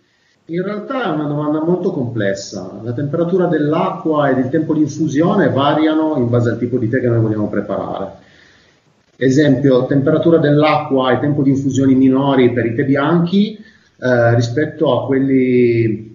In 0.49 0.63
realtà 0.63 1.07
è 1.07 1.09
una 1.13 1.27
domanda 1.27 1.61
molto 1.61 1.91
complessa. 1.91 2.79
La 2.83 2.93
temperatura 2.93 3.47
dell'acqua 3.47 4.31
ed 4.31 4.39
il 4.39 4.49
tempo 4.49 4.75
di 4.75 4.83
infusione 4.83 5.49
variano 5.49 6.17
in 6.19 6.29
base 6.29 6.51
al 6.51 6.59
tipo 6.59 6.79
di 6.79 6.89
tè 6.89 7.01
che 7.01 7.09
noi 7.09 7.21
vogliamo 7.21 7.49
preparare. 7.49 8.13
Esempio, 9.17 9.87
temperatura 9.87 10.39
dell'acqua 10.39 11.11
e 11.11 11.19
tempo 11.19 11.43
di 11.43 11.51
infusioni 11.51 11.97
minori 11.97 12.53
per 12.53 12.65
i 12.65 12.77
tè 12.77 12.85
bianchi 12.85 13.57
eh, 13.57 14.35
rispetto 14.37 14.97
a 14.97 15.07
quelli 15.07 16.15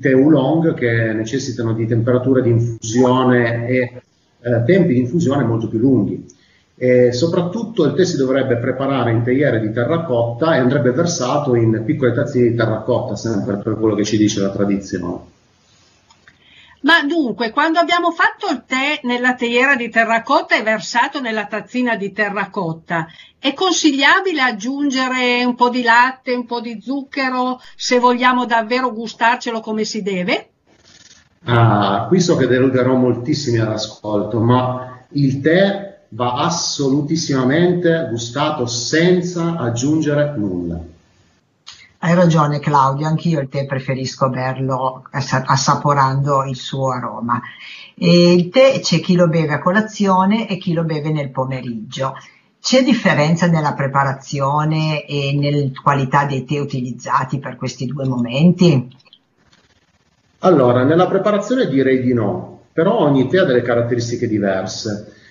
tè 0.00 0.14
oolong 0.14 0.74
che 0.74 1.12
necessitano 1.12 1.72
di 1.72 1.84
temperature 1.84 2.40
di 2.40 2.50
infusione 2.50 3.66
e 3.66 4.02
eh, 4.42 4.62
tempi 4.64 4.92
di 4.92 5.00
infusione 5.00 5.42
molto 5.42 5.66
più 5.66 5.80
lunghi. 5.80 6.24
E 6.82 7.12
soprattutto 7.12 7.84
il 7.84 7.94
tè 7.94 8.04
si 8.04 8.16
dovrebbe 8.16 8.56
preparare 8.56 9.12
in 9.12 9.22
teiere 9.22 9.60
di 9.60 9.70
terracotta 9.70 10.56
e 10.56 10.58
andrebbe 10.58 10.90
versato 10.90 11.54
in 11.54 11.80
piccole 11.84 12.12
tazzine 12.12 12.48
di 12.48 12.56
terracotta, 12.56 13.14
sempre 13.14 13.58
per 13.58 13.76
quello 13.78 13.94
che 13.94 14.02
ci 14.02 14.16
dice 14.16 14.40
la 14.40 14.50
tradizione. 14.50 15.20
Ma 16.80 17.04
dunque, 17.04 17.52
quando 17.52 17.78
abbiamo 17.78 18.10
fatto 18.10 18.48
il 18.50 18.64
tè 18.66 18.98
nella 19.04 19.36
teiera 19.36 19.76
di 19.76 19.90
terracotta 19.90 20.56
e 20.56 20.64
versato 20.64 21.20
nella 21.20 21.46
tazzina 21.46 21.94
di 21.94 22.10
terracotta, 22.10 23.06
è 23.38 23.54
consigliabile 23.54 24.40
aggiungere 24.40 25.44
un 25.44 25.54
po' 25.54 25.68
di 25.68 25.84
latte, 25.84 26.34
un 26.34 26.46
po' 26.46 26.60
di 26.60 26.80
zucchero, 26.82 27.60
se 27.76 28.00
vogliamo 28.00 28.44
davvero 28.44 28.92
gustarcelo 28.92 29.60
come 29.60 29.84
si 29.84 30.02
deve? 30.02 30.48
Ah, 31.44 32.06
qui 32.08 32.18
so 32.18 32.34
che 32.34 32.48
deluderò 32.48 32.96
moltissimi 32.96 33.58
all'ascolto, 33.58 34.40
ma 34.40 35.04
il 35.10 35.40
tè 35.40 35.91
va 36.14 36.34
assolutissimamente 36.34 38.08
gustato 38.10 38.66
senza 38.66 39.56
aggiungere 39.56 40.34
nulla. 40.36 40.80
Hai 41.98 42.14
ragione 42.14 42.58
Claudio, 42.58 43.06
anch'io 43.06 43.40
il 43.40 43.48
tè 43.48 43.64
preferisco 43.64 44.28
berlo 44.28 45.04
assaporando 45.10 46.44
il 46.44 46.56
suo 46.56 46.90
aroma. 46.90 47.40
E 47.94 48.32
il 48.32 48.48
tè 48.48 48.80
c'è 48.80 48.98
chi 48.98 49.14
lo 49.14 49.28
beve 49.28 49.54
a 49.54 49.60
colazione 49.60 50.48
e 50.48 50.58
chi 50.58 50.72
lo 50.72 50.82
beve 50.82 51.12
nel 51.12 51.30
pomeriggio. 51.30 52.14
C'è 52.60 52.82
differenza 52.82 53.46
nella 53.46 53.74
preparazione 53.74 55.04
e 55.06 55.32
nella 55.36 55.70
qualità 55.80 56.24
dei 56.24 56.44
tè 56.44 56.58
utilizzati 56.58 57.38
per 57.38 57.56
questi 57.56 57.86
due 57.86 58.06
momenti? 58.06 58.96
Allora, 60.40 60.82
nella 60.82 61.06
preparazione 61.06 61.68
direi 61.68 62.02
di 62.02 62.12
no, 62.12 62.62
però 62.72 62.98
ogni 62.98 63.28
tè 63.28 63.38
ha 63.38 63.44
delle 63.44 63.62
caratteristiche 63.62 64.26
diverse. 64.26 65.21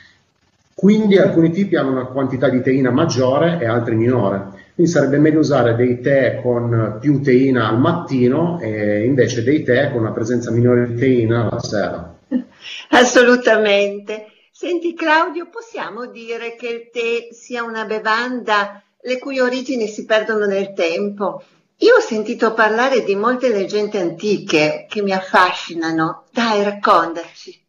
Quindi 0.81 1.19
alcuni 1.19 1.51
tipi 1.51 1.75
hanno 1.75 1.91
una 1.91 2.07
quantità 2.07 2.50
di 2.50 2.59
teina 2.63 2.89
maggiore 2.89 3.59
e 3.61 3.67
altri 3.67 3.95
minore. 3.95 4.71
Quindi 4.73 4.91
sarebbe 4.91 5.19
meglio 5.19 5.38
usare 5.38 5.75
dei 5.75 6.01
tè 6.01 6.41
con 6.41 6.97
più 7.00 7.21
teina 7.21 7.67
al 7.69 7.79
mattino 7.79 8.59
e 8.59 9.05
invece 9.05 9.43
dei 9.43 9.61
tè 9.61 9.91
con 9.91 10.01
una 10.01 10.11
presenza 10.11 10.50
minore 10.50 10.88
di 10.88 10.95
teina 10.95 11.50
la 11.51 11.59
sera. 11.59 12.15
Assolutamente. 12.89 14.25
Senti 14.51 14.95
Claudio, 14.95 15.50
possiamo 15.51 16.07
dire 16.07 16.55
che 16.55 16.67
il 16.67 16.89
tè 16.91 17.27
sia 17.31 17.61
una 17.61 17.85
bevanda 17.85 18.81
le 19.03 19.19
cui 19.19 19.39
origini 19.39 19.85
si 19.85 20.03
perdono 20.05 20.47
nel 20.47 20.73
tempo? 20.73 21.43
Io 21.77 21.97
ho 21.97 22.00
sentito 22.00 22.55
parlare 22.55 23.03
di 23.03 23.13
molte 23.13 23.50
leggende 23.50 24.00
antiche 24.00 24.88
che 24.89 25.03
mi 25.03 25.11
affascinano. 25.11 26.23
Dai, 26.31 26.63
raccontaci. 26.63 27.61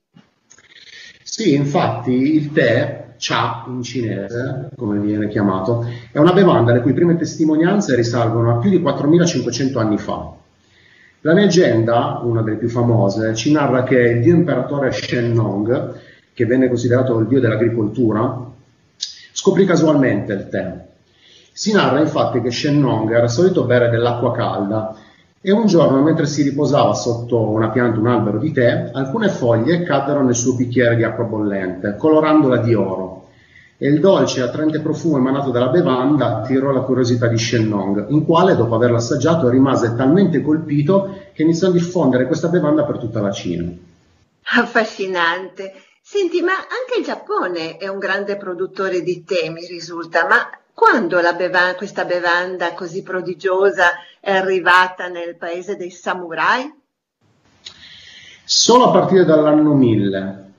Sì, 1.34 1.54
infatti 1.54 2.10
il 2.12 2.52
tè 2.52 3.14
cha 3.16 3.64
in 3.66 3.82
cinese, 3.82 4.68
come 4.76 4.98
viene 4.98 5.28
chiamato, 5.28 5.82
è 6.10 6.18
una 6.18 6.34
bevanda 6.34 6.74
le 6.74 6.82
cui 6.82 6.92
prime 6.92 7.16
testimonianze 7.16 7.96
risalgono 7.96 8.54
a 8.54 8.58
più 8.58 8.68
di 8.68 8.82
4500 8.82 9.78
anni 9.78 9.96
fa. 9.96 10.30
La 11.22 11.32
leggenda, 11.32 12.20
una 12.22 12.42
delle 12.42 12.58
più 12.58 12.68
famose, 12.68 13.34
ci 13.34 13.50
narra 13.50 13.82
che 13.82 13.98
il 13.98 14.20
dio 14.20 14.34
imperatore 14.34 14.92
Shen 14.92 15.32
Nong, 15.32 15.94
che 16.34 16.44
venne 16.44 16.68
considerato 16.68 17.18
il 17.18 17.26
dio 17.26 17.40
dell'agricoltura, 17.40 18.50
scoprì 19.32 19.64
casualmente 19.64 20.34
il 20.34 20.48
tè. 20.50 20.84
Si 21.50 21.72
narra 21.72 21.98
infatti 22.00 22.42
che 22.42 22.50
Shen 22.50 22.78
Nong 22.78 23.10
era 23.10 23.26
solito 23.26 23.64
bere 23.64 23.88
dell'acqua 23.88 24.32
calda 24.32 24.94
e 25.44 25.50
un 25.50 25.66
giorno, 25.66 26.00
mentre 26.02 26.26
si 26.26 26.42
riposava 26.42 26.94
sotto 26.94 27.50
una 27.50 27.70
pianta, 27.70 27.98
un 27.98 28.06
albero 28.06 28.38
di 28.38 28.52
tè, 28.52 28.90
alcune 28.92 29.28
foglie 29.28 29.82
caddero 29.82 30.22
nel 30.22 30.36
suo 30.36 30.54
bicchiere 30.54 30.94
di 30.94 31.02
acqua 31.02 31.24
bollente, 31.24 31.96
colorandola 31.96 32.58
di 32.58 32.74
oro. 32.74 33.26
E 33.76 33.88
il 33.88 33.98
dolce 33.98 34.38
e 34.38 34.42
attraente 34.44 34.78
profumo 34.78 35.16
emanato 35.16 35.50
dalla 35.50 35.66
bevanda 35.66 36.36
attirò 36.36 36.70
la 36.70 36.82
curiosità 36.82 37.26
di 37.26 37.36
Shennong, 37.36 38.10
in 38.10 38.24
quale, 38.24 38.54
dopo 38.54 38.76
averlo 38.76 38.98
assaggiato, 38.98 39.48
rimase 39.48 39.96
talmente 39.96 40.40
colpito 40.42 41.24
che 41.32 41.42
iniziò 41.42 41.66
a 41.66 41.72
diffondere 41.72 42.28
questa 42.28 42.46
bevanda 42.46 42.84
per 42.84 42.98
tutta 42.98 43.20
la 43.20 43.32
Cina. 43.32 43.68
Affascinante. 44.54 45.72
Senti, 46.00 46.40
ma 46.40 46.52
anche 46.52 47.00
il 47.00 47.04
Giappone 47.04 47.76
è 47.78 47.88
un 47.88 47.98
grande 47.98 48.36
produttore 48.36 49.02
di 49.02 49.24
tè, 49.24 49.50
mi 49.50 49.66
risulta, 49.66 50.24
ma 50.28 50.48
quando 50.82 51.20
beva- 51.36 51.76
questa 51.76 52.04
bevanda 52.04 52.74
così 52.74 53.04
prodigiosa 53.04 53.90
è 54.18 54.32
arrivata 54.32 55.06
nel 55.06 55.36
paese 55.36 55.76
dei 55.76 55.92
samurai? 55.92 56.68
Solo 58.42 58.86
a 58.86 58.90
partire 58.90 59.24
dall'anno 59.24 59.74
1000. 59.74 60.50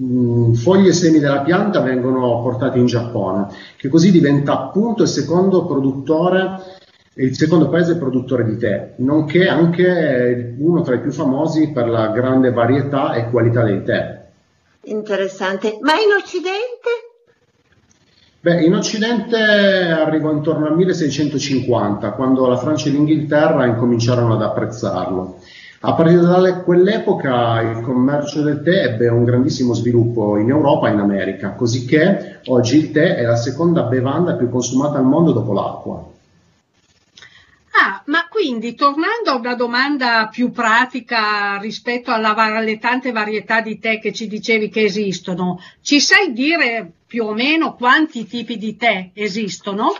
Mm, 0.00 0.52
foglie 0.52 0.90
e 0.90 0.92
semi 0.92 1.18
della 1.18 1.40
pianta 1.40 1.80
vengono 1.80 2.40
portati 2.42 2.78
in 2.78 2.86
Giappone, 2.86 3.48
che 3.76 3.88
così 3.88 4.12
diventa 4.12 4.52
appunto 4.52 5.02
il 5.02 5.08
secondo 5.08 5.66
produttore 5.66 6.78
il 7.14 7.36
secondo 7.36 7.68
paese 7.68 7.98
produttore 7.98 8.44
di 8.44 8.56
tè, 8.56 8.94
nonché 8.98 9.48
anche 9.48 10.54
uno 10.58 10.80
tra 10.82 10.94
i 10.94 11.00
più 11.00 11.10
famosi 11.10 11.72
per 11.72 11.88
la 11.88 12.06
grande 12.08 12.52
varietà 12.52 13.14
e 13.14 13.28
qualità 13.28 13.64
dei 13.64 13.82
tè. 13.82 14.20
interessante. 14.84 15.78
Ma 15.80 15.94
in 15.94 16.12
Occidente? 16.16 17.01
Beh, 18.44 18.64
in 18.64 18.74
Occidente 18.74 19.36
arrivò 19.36 20.32
intorno 20.32 20.66
al 20.66 20.74
1650, 20.74 22.10
quando 22.10 22.44
la 22.48 22.56
Francia 22.56 22.88
e 22.88 22.90
l'Inghilterra 22.90 23.66
incominciarono 23.66 24.34
ad 24.34 24.42
apprezzarlo. 24.42 25.38
A 25.82 25.94
partire 25.94 26.22
da 26.22 26.62
quell'epoca 26.64 27.60
il 27.60 27.82
commercio 27.82 28.42
del 28.42 28.62
tè 28.62 28.82
ebbe 28.86 29.06
un 29.06 29.22
grandissimo 29.22 29.74
sviluppo 29.74 30.38
in 30.38 30.48
Europa 30.48 30.88
e 30.88 30.92
in 30.92 30.98
America, 30.98 31.52
così 31.52 31.84
che 31.84 32.40
oggi 32.46 32.78
il 32.78 32.90
tè 32.90 33.14
è 33.14 33.22
la 33.22 33.36
seconda 33.36 33.84
bevanda 33.84 34.34
più 34.34 34.48
consumata 34.48 34.98
al 34.98 35.04
mondo 35.04 35.30
dopo 35.30 35.52
l'acqua. 35.52 36.04
Ah, 37.84 38.00
ma 38.06 38.28
quindi 38.28 38.76
tornando 38.76 39.30
a 39.30 39.34
una 39.34 39.56
domanda 39.56 40.28
più 40.28 40.52
pratica 40.52 41.58
rispetto 41.58 42.12
alla, 42.12 42.32
alle 42.32 42.78
tante 42.78 43.10
varietà 43.10 43.60
di 43.60 43.80
tè 43.80 43.98
che 43.98 44.12
ci 44.12 44.28
dicevi 44.28 44.68
che 44.68 44.84
esistono, 44.84 45.60
ci 45.80 45.98
sai 45.98 46.32
dire 46.32 46.88
più 47.04 47.24
o 47.24 47.34
meno 47.34 47.74
quanti 47.74 48.24
tipi 48.24 48.56
di 48.56 48.76
tè 48.76 49.10
esistono? 49.14 49.96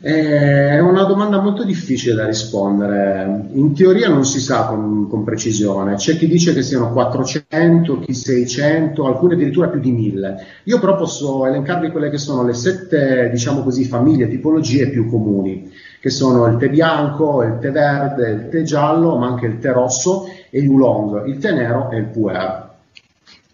Una 0.00 0.95
domanda 1.16 1.40
molto 1.40 1.64
difficile 1.64 2.14
da 2.14 2.26
rispondere. 2.26 3.48
In 3.52 3.74
teoria 3.74 4.10
non 4.10 4.26
si 4.26 4.38
sa 4.38 4.66
con, 4.66 5.08
con, 5.08 5.24
precisione. 5.24 5.94
C'è 5.94 6.18
chi 6.18 6.28
dice 6.28 6.52
che 6.52 6.62
siano 6.62 6.92
400, 6.92 8.00
chi 8.00 8.12
600, 8.12 9.06
alcuni 9.06 9.32
addirittura 9.32 9.68
più 9.68 9.80
di 9.80 9.92
1000. 9.92 10.46
Io 10.64 10.78
però 10.78 10.94
posso 10.94 11.46
elencarvi 11.46 11.90
quelle 11.90 12.10
che 12.10 12.18
sono 12.18 12.44
le 12.44 12.52
sette, 12.52 13.30
diciamo 13.30 13.62
così, 13.62 13.84
famiglie, 13.84 14.28
tipologie 14.28 14.90
più 14.90 15.08
comuni 15.08 15.72
che 15.98 16.10
sono 16.10 16.46
il 16.46 16.56
tè 16.58 16.68
bianco, 16.68 17.42
il 17.42 17.58
tè 17.58 17.72
verde, 17.72 18.28
il 18.28 18.48
tè 18.48 18.62
giallo, 18.62 19.16
ma 19.16 19.26
anche 19.26 19.46
il 19.46 19.58
tè 19.58 19.72
rosso 19.72 20.28
e 20.50 20.60
il 20.60 20.68
oolong, 20.68 21.26
il 21.26 21.38
tè 21.38 21.52
nero 21.52 21.90
e 21.90 21.96
il 21.96 22.04
puer. 22.04 22.74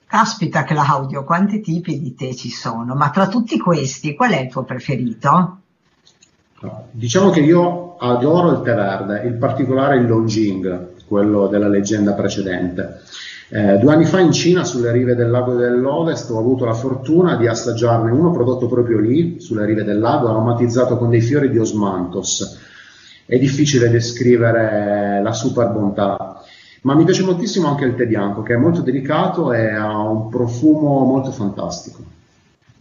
Caspita 0.07 0.64
Claudio, 0.64 1.25
quanti 1.25 1.61
tipi 1.61 1.99
di 1.99 2.14
tè 2.14 2.35
ci 2.35 2.50
sono, 2.50 2.95
ma 2.95 3.09
tra 3.09 3.28
tutti 3.28 3.59
questi 3.59 4.14
qual 4.14 4.33
è 4.33 4.40
il 4.40 4.50
tuo 4.50 4.64
preferito? 4.64 5.62
Diciamo 6.90 7.31
che 7.31 7.40
io 7.40 7.97
adoro 7.97 8.50
il 8.52 8.62
tè 8.62 8.75
verde, 8.75 9.23
in 9.26 9.38
particolare 9.38 9.97
il 9.97 10.07
Longjing, 10.07 10.90
quello 11.07 11.47
della 11.47 11.69
leggenda 11.69 12.12
precedente. 12.12 13.00
Eh, 13.50 13.76
due 13.78 13.92
anni 13.92 14.04
fa 14.04 14.19
in 14.21 14.33
Cina, 14.33 14.64
sulle 14.64 14.92
rive 14.92 15.14
del 15.14 15.28
lago 15.31 15.54
dell'Ovest, 15.54 16.31
ho 16.31 16.38
avuto 16.38 16.64
la 16.64 16.73
fortuna 16.73 17.37
di 17.37 17.47
assaggiarne 17.47 18.11
uno 18.11 18.31
prodotto 18.31 18.66
proprio 18.66 18.99
lì, 18.99 19.40
sulle 19.40 19.66
rive 19.66 19.85
del 19.85 19.99
lago, 19.99 20.28
aromatizzato 20.28 20.97
con 20.97 21.11
dei 21.11 21.21
fiori 21.21 21.50
di 21.50 21.59
osmanthus. 21.59 22.59
È 23.26 23.38
difficile 23.38 23.90
descrivere 23.90 25.21
la 25.23 25.33
super 25.33 25.69
bontà, 25.71 26.42
ma 26.83 26.95
mi 26.95 27.04
piace 27.04 27.25
moltissimo 27.25 27.69
anche 27.69 27.85
il 27.85 27.95
tè 27.95 28.07
bianco, 28.07 28.42
che 28.42 28.54
è 28.54 28.57
molto 28.57 28.81
delicato 28.81 29.52
e 29.52 29.75
ha 29.75 29.99
un 29.99 30.28
profumo 30.28 31.04
molto 31.04 31.31
fantastico. 31.31 32.21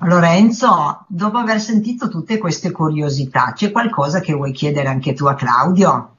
Lorenzo, 0.03 1.05
dopo 1.08 1.38
aver 1.38 1.60
sentito 1.60 2.10
tutte 2.10 2.38
queste 2.38 2.72
curiosità, 2.72 3.53
c'è 3.55 3.72
qualcosa 3.72 4.20
che 4.20 4.34
vuoi 4.34 4.51
chiedere 4.51 4.88
anche 4.88 5.13
tu 5.13 5.25
a 5.25 5.36
Claudio? 5.36 6.15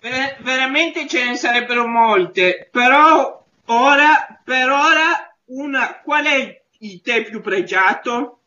Ver- 0.00 0.42
veramente 0.42 1.06
ce 1.06 1.24
ne 1.24 1.36
sarebbero 1.36 1.86
molte, 1.86 2.68
però 2.70 3.42
Ora, 3.66 4.40
per 4.44 4.68
ora, 4.68 5.34
una, 5.46 6.00
qual 6.04 6.24
è 6.26 6.62
il 6.80 7.00
tè 7.00 7.24
più 7.24 7.40
pregiato? 7.40 8.38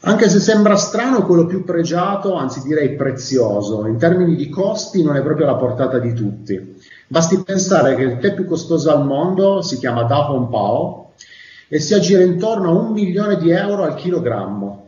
Anche 0.00 0.28
se 0.28 0.40
sembra 0.40 0.76
strano, 0.76 1.24
quello 1.24 1.46
più 1.46 1.62
pregiato, 1.64 2.34
anzi 2.34 2.60
direi 2.62 2.96
prezioso, 2.96 3.86
in 3.86 3.98
termini 3.98 4.34
di 4.34 4.48
costi 4.48 5.02
non 5.04 5.14
è 5.14 5.22
proprio 5.22 5.46
alla 5.46 5.56
portata 5.56 6.00
di 6.00 6.12
tutti. 6.12 6.76
Basti 7.06 7.40
pensare 7.42 7.94
che 7.94 8.02
il 8.02 8.18
tè 8.18 8.34
più 8.34 8.46
costoso 8.46 8.90
al 8.90 9.04
mondo 9.04 9.62
si 9.62 9.78
chiama 9.78 10.02
Da 10.02 10.32
Hong 10.32 10.48
Pao 10.48 11.07
e 11.68 11.80
si 11.80 11.94
aggira 11.94 12.22
intorno 12.22 12.70
a 12.70 12.80
un 12.80 12.92
milione 12.92 13.36
di 13.36 13.50
euro 13.50 13.84
al 13.84 13.94
chilogrammo. 13.94 14.86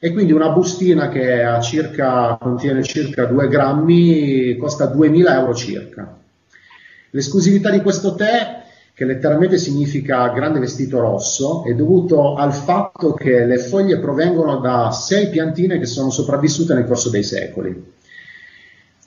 E 0.00 0.12
quindi 0.12 0.32
una 0.32 0.50
bustina 0.50 1.08
che 1.08 1.44
circa, 1.62 2.38
contiene 2.40 2.82
circa 2.82 3.26
2 3.26 3.48
grammi 3.48 4.56
costa 4.56 4.86
2000 4.86 5.34
euro 5.38 5.54
circa. 5.54 6.16
L'esclusività 7.10 7.70
di 7.70 7.80
questo 7.80 8.14
tè, 8.14 8.62
che 8.94 9.04
letteralmente 9.04 9.58
significa 9.58 10.28
grande 10.28 10.60
vestito 10.60 11.00
rosso, 11.00 11.64
è 11.64 11.74
dovuto 11.74 12.34
al 12.34 12.52
fatto 12.52 13.12
che 13.12 13.44
le 13.44 13.58
foglie 13.58 13.98
provengono 13.98 14.58
da 14.58 14.90
sei 14.92 15.28
piantine 15.30 15.78
che 15.78 15.86
sono 15.86 16.10
sopravvissute 16.10 16.74
nel 16.74 16.86
corso 16.86 17.10
dei 17.10 17.24
secoli. 17.24 17.96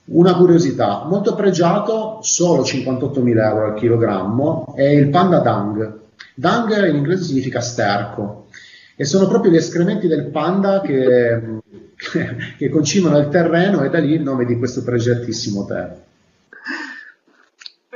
Una 0.04 0.36
curiosità, 0.36 1.06
molto 1.08 1.36
pregiato, 1.36 2.20
solo 2.22 2.64
58.000 2.64 3.46
euro 3.46 3.66
al 3.68 3.76
chilogrammo, 3.76 4.74
è 4.76 4.84
il 4.84 5.08
panda 5.10 5.40
dang. 5.40 6.00
Dang 6.36 6.88
in 6.88 6.96
inglese 6.96 7.24
significa 7.24 7.62
sterco 7.62 8.48
e 8.96 9.06
sono 9.06 9.28
proprio 9.28 9.52
gli 9.52 9.58
escrementi 9.58 10.08
del 10.08 10.28
panda 10.28 10.82
che, 10.82 11.60
che 12.58 12.70
concimano 12.70 13.18
il 13.18 13.30
terreno 13.30 13.84
e 13.84 13.90
da 13.90 14.00
lì 14.00 14.14
il 14.14 14.22
nome 14.22 14.46
di 14.46 14.58
questo 14.58 14.84
pregiatissimo 14.84 15.66
tè 15.66 16.10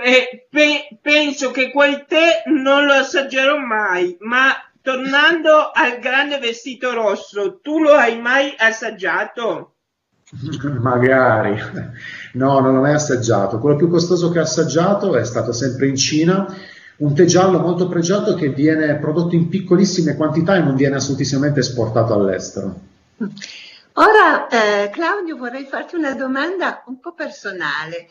eh, 0.06 0.46
pe- 0.50 1.00
penso 1.02 1.52
che 1.52 1.72
quel 1.72 2.06
tè 2.08 2.44
non 2.46 2.86
lo 2.86 2.94
assaggerò 2.94 3.58
mai, 3.58 4.16
ma 4.20 4.52
tornando 4.82 5.72
al 5.74 6.00
grande 6.00 6.38
vestito 6.38 6.94
rosso, 6.94 7.60
tu 7.60 7.80
lo 7.80 7.94
hai 7.94 8.22
mai 8.22 8.54
assaggiato? 8.56 9.74
Magari, 10.80 11.58
no, 12.34 12.60
non 12.60 12.76
l'ho 12.76 12.82
mai 12.82 12.94
assaggiato. 12.94 13.58
Quello 13.58 13.78
più 13.78 13.90
costoso 13.90 14.30
che 14.30 14.40
ho 14.40 14.44
assaggiato 14.44 15.16
è 15.16 15.26
stato 15.26 15.52
sempre 15.52 15.88
in 15.88 15.96
Cina, 15.96 16.54
un 16.98 17.14
tè 17.14 17.26
giallo 17.26 17.60
molto 17.60 17.88
pregiato 17.88 18.36
che 18.36 18.50
viene 18.50 18.96
prodotto 18.98 19.36
in 19.36 19.50
piccolissime 19.50 20.16
quantità 20.16 20.56
e 20.56 20.60
non 20.60 20.76
viene 20.76 20.96
assolutissimamente 20.96 21.60
esportato 21.60 22.14
all'estero. 22.14 22.80
Ora, 23.94 24.48
eh, 24.48 24.90
Claudio, 24.90 25.38
vorrei 25.38 25.66
farti 25.66 25.96
una 25.96 26.14
domanda 26.14 26.84
un 26.88 27.00
po' 27.00 27.14
personale. 27.14 28.10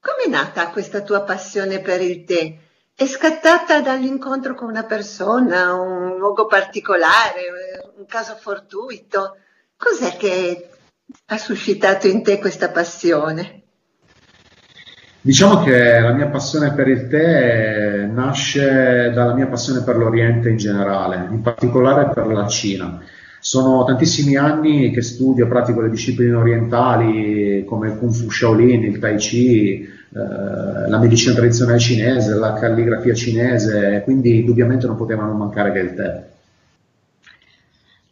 Come 0.00 0.24
è 0.26 0.28
nata 0.28 0.70
questa 0.70 1.02
tua 1.02 1.22
passione 1.22 1.80
per 1.80 2.00
il 2.00 2.24
tè? 2.24 2.58
È 2.94 3.06
scattata 3.06 3.80
dall'incontro 3.80 4.54
con 4.54 4.68
una 4.68 4.84
persona, 4.84 5.74
un 5.74 6.18
luogo 6.18 6.46
particolare, 6.46 7.92
un 7.96 8.04
caso 8.06 8.34
fortuito? 8.34 9.36
Cos'è 9.76 10.16
che 10.16 10.68
ha 11.26 11.38
suscitato 11.38 12.06
in 12.08 12.22
te 12.22 12.38
questa 12.38 12.70
passione? 12.70 13.61
Diciamo 15.24 15.62
che 15.62 16.00
la 16.00 16.12
mia 16.14 16.26
passione 16.26 16.72
per 16.72 16.88
il 16.88 17.06
tè 17.06 18.08
nasce 18.12 19.12
dalla 19.14 19.34
mia 19.34 19.46
passione 19.46 19.84
per 19.84 19.96
l'Oriente 19.96 20.48
in 20.48 20.56
generale, 20.56 21.28
in 21.30 21.40
particolare 21.40 22.12
per 22.12 22.26
la 22.26 22.48
Cina. 22.48 23.00
Sono 23.38 23.84
tantissimi 23.84 24.34
anni 24.34 24.90
che 24.90 25.00
studio 25.00 25.44
e 25.44 25.48
pratico 25.48 25.80
le 25.80 25.90
discipline 25.90 26.34
orientali 26.34 27.64
come 27.64 27.90
il 27.90 27.98
Kung 27.98 28.12
Fu 28.12 28.30
Shaolin, 28.30 28.82
il 28.82 28.98
Tai 28.98 29.16
Chi, 29.16 29.82
eh, 29.82 30.88
la 30.88 30.98
medicina 30.98 31.34
tradizionale 31.34 31.78
cinese, 31.78 32.34
la 32.34 32.54
calligrafia 32.54 33.14
cinese, 33.14 34.00
quindi 34.02 34.40
indubbiamente 34.40 34.88
non 34.88 34.96
potevano 34.96 35.34
mancare 35.34 35.70
che 35.70 35.78
il 35.78 35.94
tè. 35.94 36.22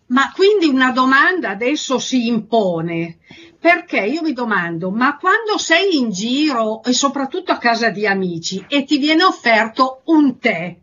Ma 0.06 0.30
quindi 0.32 0.72
una 0.72 0.92
domanda 0.92 1.50
adesso 1.50 1.98
si 1.98 2.28
impone, 2.28 3.16
perché 3.60 4.00
io 4.00 4.22
mi 4.22 4.32
domando, 4.32 4.90
ma 4.90 5.18
quando 5.18 5.58
sei 5.58 5.98
in 5.98 6.10
giro 6.10 6.82
e 6.82 6.94
soprattutto 6.94 7.52
a 7.52 7.58
casa 7.58 7.90
di 7.90 8.06
amici 8.06 8.64
e 8.66 8.84
ti 8.84 8.96
viene 8.96 9.22
offerto 9.22 10.00
un 10.04 10.38
tè, 10.38 10.76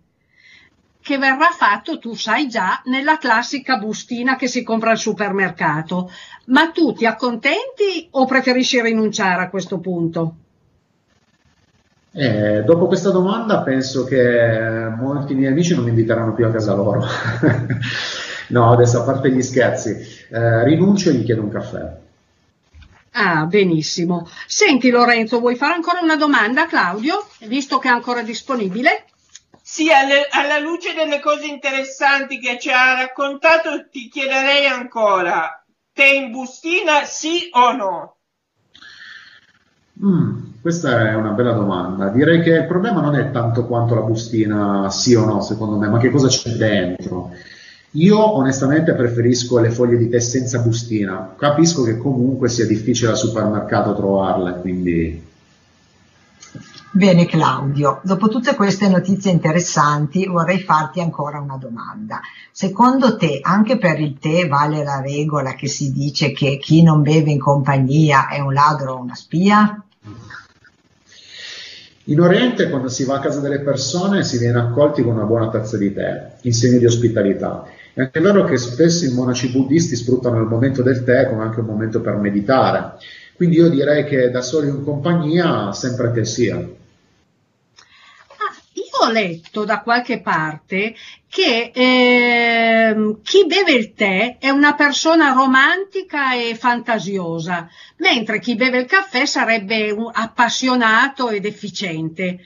che 1.08 1.18
verrà 1.18 1.50
fatto, 1.58 2.00
tu 2.00 2.14
sai 2.16 2.50
già, 2.50 2.82
nella 2.86 3.18
classica 3.18 3.78
bustina 3.78 4.36
che 4.36 4.48
si 4.48 4.62
compra 4.62 4.92
al 4.92 4.98
supermercato. 4.98 6.12
Ma 6.48 6.70
tu 6.72 6.92
ti 6.92 7.06
accontenti 7.06 8.10
o 8.12 8.26
preferisci 8.26 8.82
rinunciare 8.82 9.42
a 9.42 9.50
questo 9.50 9.80
punto? 9.80 10.36
Eh, 12.12 12.62
dopo 12.64 12.88
questa 12.88 13.10
domanda 13.12 13.62
penso 13.62 14.04
che 14.04 14.92
molti 14.98 15.34
miei 15.34 15.52
amici 15.52 15.74
non 15.76 15.86
mi 15.86 15.92
inviteranno 15.92 16.34
più 16.34 16.46
a 16.46 16.52
casa 16.52 16.74
loro. 16.74 17.06
no, 18.50 18.72
adesso 18.72 19.00
a 19.00 19.04
parte 19.06 19.32
gli 19.32 19.42
scherzi, 19.42 19.92
eh, 20.30 20.64
rinuncio 20.66 21.10
e 21.10 21.14
gli 21.14 21.24
chiedo 21.24 21.42
un 21.42 21.50
caffè. 21.50 22.06
Ah, 23.20 23.46
benissimo. 23.46 24.30
Senti 24.46 24.92
Lorenzo, 24.92 25.40
vuoi 25.40 25.56
fare 25.56 25.74
ancora 25.74 26.02
una 26.02 26.16
domanda 26.16 26.62
a 26.62 26.68
Claudio, 26.68 27.28
visto 27.48 27.80
che 27.80 27.88
è 27.88 27.92
ancora 27.92 28.22
disponibile? 28.22 29.06
Sì, 29.60 29.92
alle, 29.92 30.28
alla 30.30 30.60
luce 30.60 30.94
delle 30.94 31.20
cose 31.20 31.48
interessanti 31.48 32.40
che 32.40 32.60
ci 32.60 32.70
ha 32.70 32.94
raccontato, 32.94 33.90
ti 33.90 34.08
chiederei 34.08 34.68
ancora, 34.68 35.66
te 35.92 36.06
in 36.06 36.30
bustina 36.30 37.06
sì 37.06 37.50
o 37.54 37.72
no? 37.72 38.18
Mm, 40.06 40.62
questa 40.62 41.10
è 41.10 41.16
una 41.16 41.32
bella 41.32 41.54
domanda. 41.54 42.10
Direi 42.10 42.44
che 42.44 42.52
il 42.52 42.68
problema 42.68 43.02
non 43.02 43.16
è 43.16 43.32
tanto 43.32 43.66
quanto 43.66 43.96
la 43.96 44.02
bustina 44.02 44.92
sì 44.92 45.16
o 45.16 45.26
no, 45.26 45.42
secondo 45.42 45.76
me, 45.78 45.90
ma 45.90 45.98
che 45.98 46.12
cosa 46.12 46.28
c'è 46.28 46.52
dentro. 46.52 47.32
Io 47.98 48.36
onestamente 48.36 48.94
preferisco 48.94 49.58
le 49.60 49.72
foglie 49.72 49.98
di 49.98 50.08
tè 50.08 50.20
senza 50.20 50.60
bustina. 50.60 51.34
Capisco 51.36 51.82
che 51.82 51.98
comunque 51.98 52.48
sia 52.48 52.68
difficile 52.68 53.12
al 53.12 53.18
supermercato 53.18 53.96
trovarle, 53.96 54.60
quindi 54.62 55.26
Bene 56.92 57.26
Claudio, 57.26 58.00
dopo 58.04 58.28
tutte 58.28 58.56
queste 58.56 58.88
notizie 58.88 59.32
interessanti 59.32 60.26
vorrei 60.26 60.60
farti 60.60 61.02
ancora 61.02 61.40
una 61.40 61.58
domanda. 61.58 62.22
Secondo 62.52 63.18
te 63.18 63.40
anche 63.42 63.78
per 63.78 64.00
il 64.00 64.18
tè 64.20 64.48
vale 64.48 64.84
la 64.84 65.02
regola 65.02 65.54
che 65.54 65.68
si 65.68 65.92
dice 65.92 66.32
che 66.32 66.58
chi 66.58 66.82
non 66.84 67.02
beve 67.02 67.32
in 67.32 67.40
compagnia 67.40 68.28
è 68.30 68.40
un 68.40 68.54
ladro 68.54 68.94
o 68.94 69.02
una 69.02 69.16
spia? 69.16 69.84
In 72.06 72.22
Oriente 72.22 72.70
quando 72.70 72.88
si 72.88 73.04
va 73.04 73.18
a 73.18 73.20
casa 73.20 73.42
delle 73.42 73.60
persone 73.60 74.24
si 74.24 74.38
viene 74.38 74.60
accolti 74.60 75.04
con 75.04 75.16
una 75.16 75.26
buona 75.26 75.50
tazza 75.50 75.78
di 75.78 75.94
tè, 75.94 76.36
in 76.42 76.54
segno 76.54 76.78
di 76.78 76.86
ospitalità. 76.86 77.66
È 77.98 78.02
anche 78.02 78.20
vero 78.20 78.44
che 78.44 78.58
spesso 78.58 79.06
i 79.06 79.12
monaci 79.12 79.50
buddisti 79.50 79.96
sfruttano 79.96 80.38
il 80.38 80.46
momento 80.46 80.84
del 80.84 81.04
tè 81.04 81.28
come 81.28 81.42
anche 81.42 81.62
un 81.62 81.66
momento 81.66 82.00
per 82.00 82.14
meditare. 82.18 83.00
Quindi 83.36 83.56
io 83.56 83.70
direi 83.70 84.04
che 84.06 84.30
da 84.30 84.44
soli 84.44 84.68
in 84.68 84.84
compagnia 84.84 85.74
sempre 85.74 86.12
che 86.12 86.24
sia 86.24 86.64
ho 89.00 89.10
letto 89.12 89.64
da 89.64 89.82
qualche 89.82 90.22
parte 90.22 90.96
che 91.30 91.72
eh, 91.74 93.16
chi 93.24 93.46
beve 93.46 93.72
il 93.74 93.94
tè 93.94 94.38
è 94.40 94.50
una 94.50 94.76
persona 94.76 95.34
romantica 95.34 96.34
e 96.34 96.56
fantasiosa, 96.56 97.70
mentre 97.98 98.40
chi 98.40 98.56
beve 98.56 98.80
il 98.80 98.86
caffè 98.86 99.26
sarebbe 99.26 99.96
appassionato 100.12 101.30
ed 101.30 101.46
efficiente. 101.46 102.40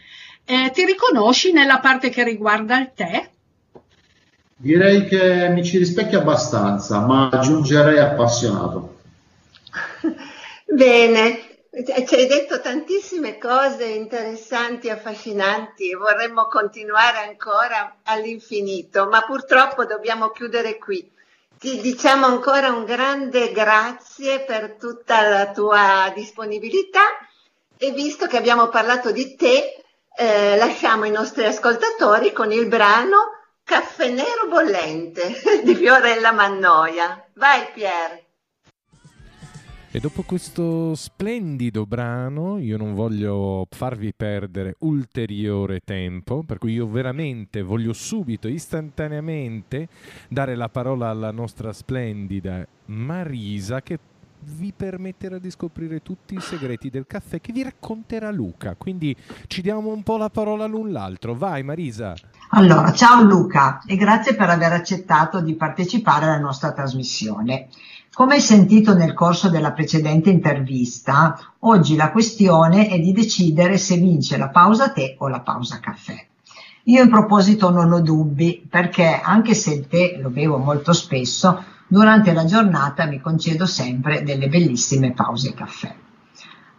Eh, 0.44 0.72
ti 0.74 0.86
riconosci 0.86 1.52
nella 1.52 1.80
parte 1.80 2.10
che 2.10 2.24
riguarda 2.24 2.80
il 2.80 2.92
tè? 2.94 3.30
Direi 4.62 5.08
che 5.08 5.50
mi 5.50 5.66
ci 5.66 5.80
rispecchia 5.80 6.20
abbastanza, 6.20 7.00
ma 7.00 7.30
aggiungerei 7.30 7.98
appassionato. 7.98 8.98
Bene, 10.70 11.64
ci 12.06 12.14
hai 12.14 12.28
detto 12.28 12.62
tantissime 12.62 13.40
cose 13.40 13.86
interessanti, 13.86 14.92
affascinanti 14.92 15.90
e 15.90 15.96
vorremmo 15.96 16.46
continuare 16.46 17.28
ancora 17.28 18.02
all'infinito, 18.04 19.08
ma 19.08 19.24
purtroppo 19.24 19.86
dobbiamo 19.86 20.30
chiudere 20.30 20.78
qui. 20.78 21.12
Ti 21.58 21.82
diciamo 21.82 22.28
ancora 22.28 22.70
un 22.70 22.86
grande 22.86 23.52
grazie 23.52 24.42
per 24.42 24.76
tutta 24.80 25.28
la 25.28 25.50
tua 25.50 26.12
disponibilità 26.14 27.02
e 27.80 27.90
visto 27.94 28.28
che 28.28 28.38
abbiamo 28.38 28.68
parlato 28.68 29.10
di 29.10 29.36
te, 29.36 29.82
eh, 30.16 30.56
lasciamo 30.56 31.06
i 31.06 31.12
nostri 31.12 31.46
ascoltatori 31.46 32.32
con 32.32 32.52
il 32.52 32.68
brano 32.68 33.41
Caffè 33.64 34.10
Nero 34.10 34.48
Bollente 34.50 35.34
di 35.64 35.76
Fiorella 35.76 36.32
Mannoia. 36.32 37.26
Vai 37.34 37.68
Pier! 37.74 38.30
E 39.94 40.00
dopo 40.00 40.22
questo 40.22 40.96
splendido 40.96 41.86
brano, 41.86 42.58
io 42.60 42.78
non 42.78 42.94
voglio 42.94 43.68
farvi 43.70 44.14
perdere 44.16 44.76
ulteriore 44.80 45.82
tempo, 45.84 46.44
per 46.44 46.60
cui 46.60 46.72
io 46.72 46.88
veramente 46.88 47.62
voglio 47.62 47.92
subito, 47.92 48.48
istantaneamente, 48.48 49.90
dare 50.30 50.56
la 50.56 50.70
parola 50.70 51.10
alla 51.10 51.32
nostra 51.32 51.74
splendida 51.74 52.66
Marisa 52.86 53.82
che 53.82 54.00
vi 54.44 54.72
permetterà 54.76 55.38
di 55.38 55.52
scoprire 55.52 56.02
tutti 56.02 56.36
i 56.36 56.40
segreti 56.40 56.90
del 56.90 57.06
caffè 57.06 57.42
che 57.42 57.52
vi 57.52 57.64
racconterà 57.64 58.32
Luca. 58.32 58.76
Quindi 58.76 59.14
ci 59.48 59.62
diamo 59.62 59.90
un 59.90 60.04
po' 60.04 60.16
la 60.16 60.30
parola 60.30 60.66
l'un 60.66 60.92
l'altro. 60.92 61.36
Vai 61.36 61.64
Marisa. 61.64 62.16
Allora, 62.54 62.92
ciao 62.92 63.24
Luca 63.24 63.82
e 63.86 63.96
grazie 63.96 64.36
per 64.36 64.50
aver 64.50 64.74
accettato 64.74 65.40
di 65.40 65.56
partecipare 65.56 66.26
alla 66.26 66.38
nostra 66.38 66.74
trasmissione. 66.74 67.70
Come 68.12 68.34
hai 68.34 68.42
sentito 68.42 68.94
nel 68.94 69.14
corso 69.14 69.50
della 69.50 69.72
precedente 69.72 70.30
intervista, 70.30 71.40
oggi 71.60 71.96
la 71.96 72.12
questione 72.12 72.90
è 72.90 73.00
di 73.00 73.14
decidere 73.14 73.78
se 73.78 73.96
vince 73.96 74.36
la 74.36 74.50
pausa 74.50 74.92
tè 74.92 75.16
o 75.20 75.30
la 75.30 75.40
pausa 75.40 75.80
caffè. 75.80 76.26
Io 76.84 77.02
in 77.02 77.10
proposito 77.10 77.70
non 77.70 77.94
ho 77.94 78.02
dubbi 78.02 78.68
perché 78.70 79.22
anche 79.24 79.54
se 79.54 79.74
il 79.74 79.88
tè 79.88 80.20
lo 80.22 80.30
bevo 80.30 80.58
molto 80.58 80.92
spesso, 80.92 81.64
durante 81.88 82.34
la 82.34 82.44
giornata 82.44 83.06
mi 83.06 83.22
concedo 83.22 83.66
sempre 83.66 84.24
delle 84.24 84.50
bellissime 84.50 85.14
pause 85.14 85.54
caffè. 85.54 85.96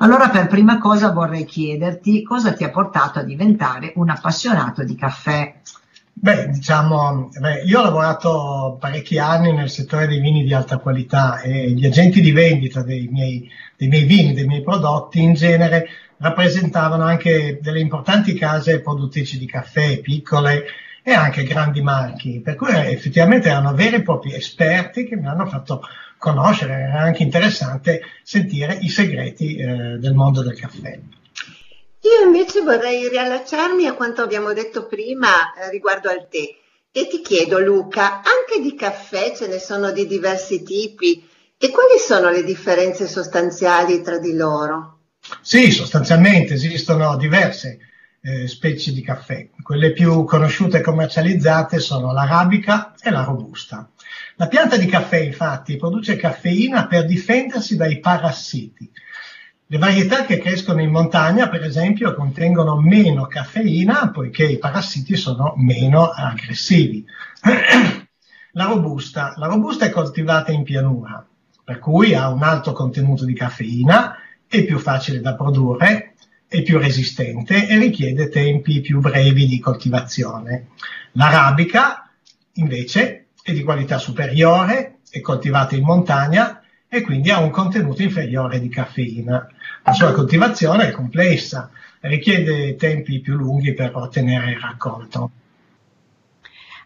Allora 0.03 0.31
per 0.31 0.49
prima 0.49 0.79
cosa 0.79 1.13
vorrei 1.13 1.45
chiederti 1.45 2.25
cosa 2.25 2.55
ti 2.55 2.65
ha 2.65 2.71
portato 2.71 3.21
a 3.21 3.23
diventare 3.23 3.93
un 3.95 4.11
appassionato 4.11 4.83
di 4.83 4.97
caffè. 4.97 5.61
Beh, 6.13 6.49
diciamo, 6.49 7.29
beh, 7.39 7.63
io 7.63 7.79
ho 7.79 7.85
lavorato 7.85 8.79
parecchi 8.81 9.19
anni 9.19 9.53
nel 9.53 9.71
settore 9.71 10.09
dei 10.09 10.19
vini 10.19 10.43
di 10.43 10.53
alta 10.53 10.79
qualità 10.79 11.41
e 11.41 11.71
gli 11.71 11.87
agenti 11.87 12.21
di 12.21 12.33
vendita 12.33 12.83
dei 12.83 13.07
miei, 13.13 13.49
dei 13.77 13.87
miei 13.87 14.03
vini, 14.03 14.35
dei 14.35 14.45
miei 14.45 14.63
prodotti 14.63 15.23
in 15.23 15.35
genere 15.35 15.87
rappresentavano 16.17 17.05
anche 17.05 17.61
delle 17.63 17.79
importanti 17.79 18.35
case 18.35 18.81
produttrici 18.81 19.39
di 19.39 19.47
caffè, 19.47 20.01
piccole 20.01 20.65
e 21.05 21.13
anche 21.13 21.45
grandi 21.45 21.81
marchi, 21.81 22.41
per 22.41 22.57
cui 22.57 22.71
effettivamente 22.71 23.49
erano 23.49 23.73
veri 23.73 23.97
e 23.97 24.03
propri 24.03 24.35
esperti 24.35 25.07
che 25.07 25.15
mi 25.15 25.29
hanno 25.29 25.47
fatto 25.47 25.83
conoscere, 26.23 26.75
era 26.75 27.01
anche 27.01 27.25
interessante 27.25 28.01
sentire 28.23 28.79
i 28.81 28.89
segreti 28.89 29.57
eh, 29.57 29.97
del 29.99 30.15
mondo 30.15 30.41
del 30.41 30.57
caffè. 30.57 30.97
Io 32.03 32.25
invece 32.25 32.61
vorrei 32.61 33.09
riallacciarmi 33.09 33.87
a 33.87 33.95
quanto 33.95 34.23
abbiamo 34.23 34.53
detto 34.53 34.87
prima 34.87 35.53
eh, 35.53 35.69
riguardo 35.71 36.09
al 36.09 36.29
tè 36.29 36.49
e 36.93 37.09
ti 37.09 37.21
chiedo 37.23 37.59
Luca, 37.59 38.23
anche 38.23 38.63
di 38.63 38.77
caffè 38.77 39.35
ce 39.35 39.49
ne 39.49 39.59
sono 39.59 39.91
di 39.91 40.07
diversi 40.07 40.63
tipi 40.63 41.29
e 41.59 41.71
quali 41.71 41.99
sono 41.99 42.31
le 42.31 42.45
differenze 42.45 43.09
sostanziali 43.09 44.01
tra 44.03 44.19
di 44.19 44.35
loro? 44.35 44.99
Sì, 45.41 45.73
sostanzialmente 45.73 46.55
esistono 46.55 47.17
diverse 47.17 47.79
eh, 48.21 48.47
specie 48.47 48.93
di 48.93 49.03
caffè. 49.03 49.49
Quelle 49.61 49.93
più 49.93 50.23
conosciute 50.25 50.79
e 50.79 50.83
commercializzate 50.83 51.81
sono 51.81 52.13
l'arabica 52.13 52.95
e 53.01 53.11
la 53.11 53.25
robusta. 53.25 53.89
La 54.37 54.49
pianta 54.49 54.77
di 54.77 54.87
caffè 54.87 55.19
infatti 55.19 55.77
produce 55.77 56.17
caffeina 56.17 56.87
per 56.87 57.07
difendersi 57.07 57.77
dai 57.77 58.01
parassiti 58.01 58.91
le 59.73 59.79
varietà 59.79 60.27
che 60.27 60.37
crescono 60.37 60.83
in 60.83 60.91
montagna, 60.91 61.49
per 61.49 61.65
esempio, 61.65 62.15
contengono 62.15 62.79
meno 62.79 63.25
caffeina 63.25 64.11
poiché 64.11 64.45
i 64.45 64.59
parassiti 64.59 65.17
sono 65.17 65.55
meno 65.57 66.11
aggressivi. 66.11 67.03
La 68.53 68.65
robusta. 68.65 69.33
La 69.39 69.47
robusta 69.47 69.87
è 69.87 69.91
coltivata 69.91 70.53
in 70.53 70.63
pianura, 70.63 71.27
per 71.65 71.79
cui 71.79 72.13
ha 72.13 72.29
un 72.29 72.43
alto 72.43 72.73
contenuto 72.73 73.25
di 73.25 73.33
caffeina, 73.33 74.15
è 74.47 74.63
più 74.63 74.79
facile 74.79 75.23
da 75.23 75.35
produrre, 75.35 76.17
è 76.47 76.61
più 76.61 76.77
resistente 76.77 77.67
e 77.67 77.79
richiede 77.79 78.29
tempi 78.29 78.83
più 78.83 79.01
brevi 79.01 79.47
di 79.47 79.59
coltivazione. 79.59 80.69
L'arabica, 81.13 82.11
invece, 82.57 83.22
è 83.43 83.53
di 83.53 83.63
qualità 83.63 83.99
superiore, 83.99 84.99
è 85.11 85.21
coltivata 85.21 85.75
in 85.75 85.83
montagna 85.83 86.63
e 86.89 87.01
quindi 87.01 87.31
ha 87.31 87.41
un 87.41 87.51
contenuto 87.51 88.03
inferiore 88.03 88.61
di 88.61 88.69
caffeina. 88.69 89.49
La 89.83 89.93
sua 89.93 90.13
coltivazione 90.13 90.89
è 90.89 90.91
complessa, 90.93 91.71
richiede 92.01 92.77
tempi 92.77 93.21
più 93.21 93.37
lunghi 93.37 93.75
per 93.75 93.97
ottenere 93.97 94.53
il 94.53 94.61
raccolto. 94.61 95.31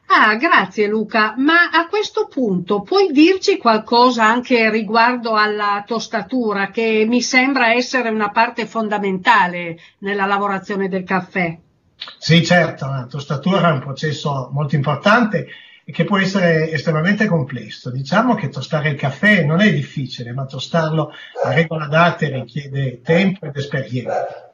Ah, 0.08 0.36
grazie 0.36 0.86
Luca, 0.86 1.34
ma 1.36 1.68
a 1.72 1.88
questo 1.88 2.28
punto 2.28 2.82
puoi 2.82 3.10
dirci 3.10 3.58
qualcosa 3.58 4.24
anche 4.24 4.70
riguardo 4.70 5.34
alla 5.34 5.82
tostatura, 5.84 6.70
che 6.70 7.04
mi 7.08 7.20
sembra 7.20 7.72
essere 7.72 8.08
una 8.10 8.30
parte 8.30 8.66
fondamentale 8.66 9.76
nella 9.98 10.24
lavorazione 10.24 10.88
del 10.88 11.02
caffè? 11.02 11.58
Sì, 12.18 12.44
certo, 12.44 12.86
la 12.86 13.06
tostatura 13.10 13.68
è 13.68 13.72
un 13.72 13.80
processo 13.80 14.48
molto 14.52 14.76
importante 14.76 15.48
che 15.92 16.04
può 16.04 16.18
essere 16.18 16.70
estremamente 16.72 17.26
complesso. 17.26 17.90
Diciamo 17.90 18.34
che 18.34 18.48
tostare 18.48 18.88
il 18.88 18.96
caffè 18.96 19.44
non 19.44 19.60
è 19.60 19.72
difficile, 19.72 20.32
ma 20.32 20.44
tostarlo 20.44 21.12
a 21.44 21.52
regola 21.52 21.86
d'arte 21.86 22.28
richiede 22.28 23.00
tempo 23.02 23.46
ed 23.46 23.56
esperienza. 23.56 24.50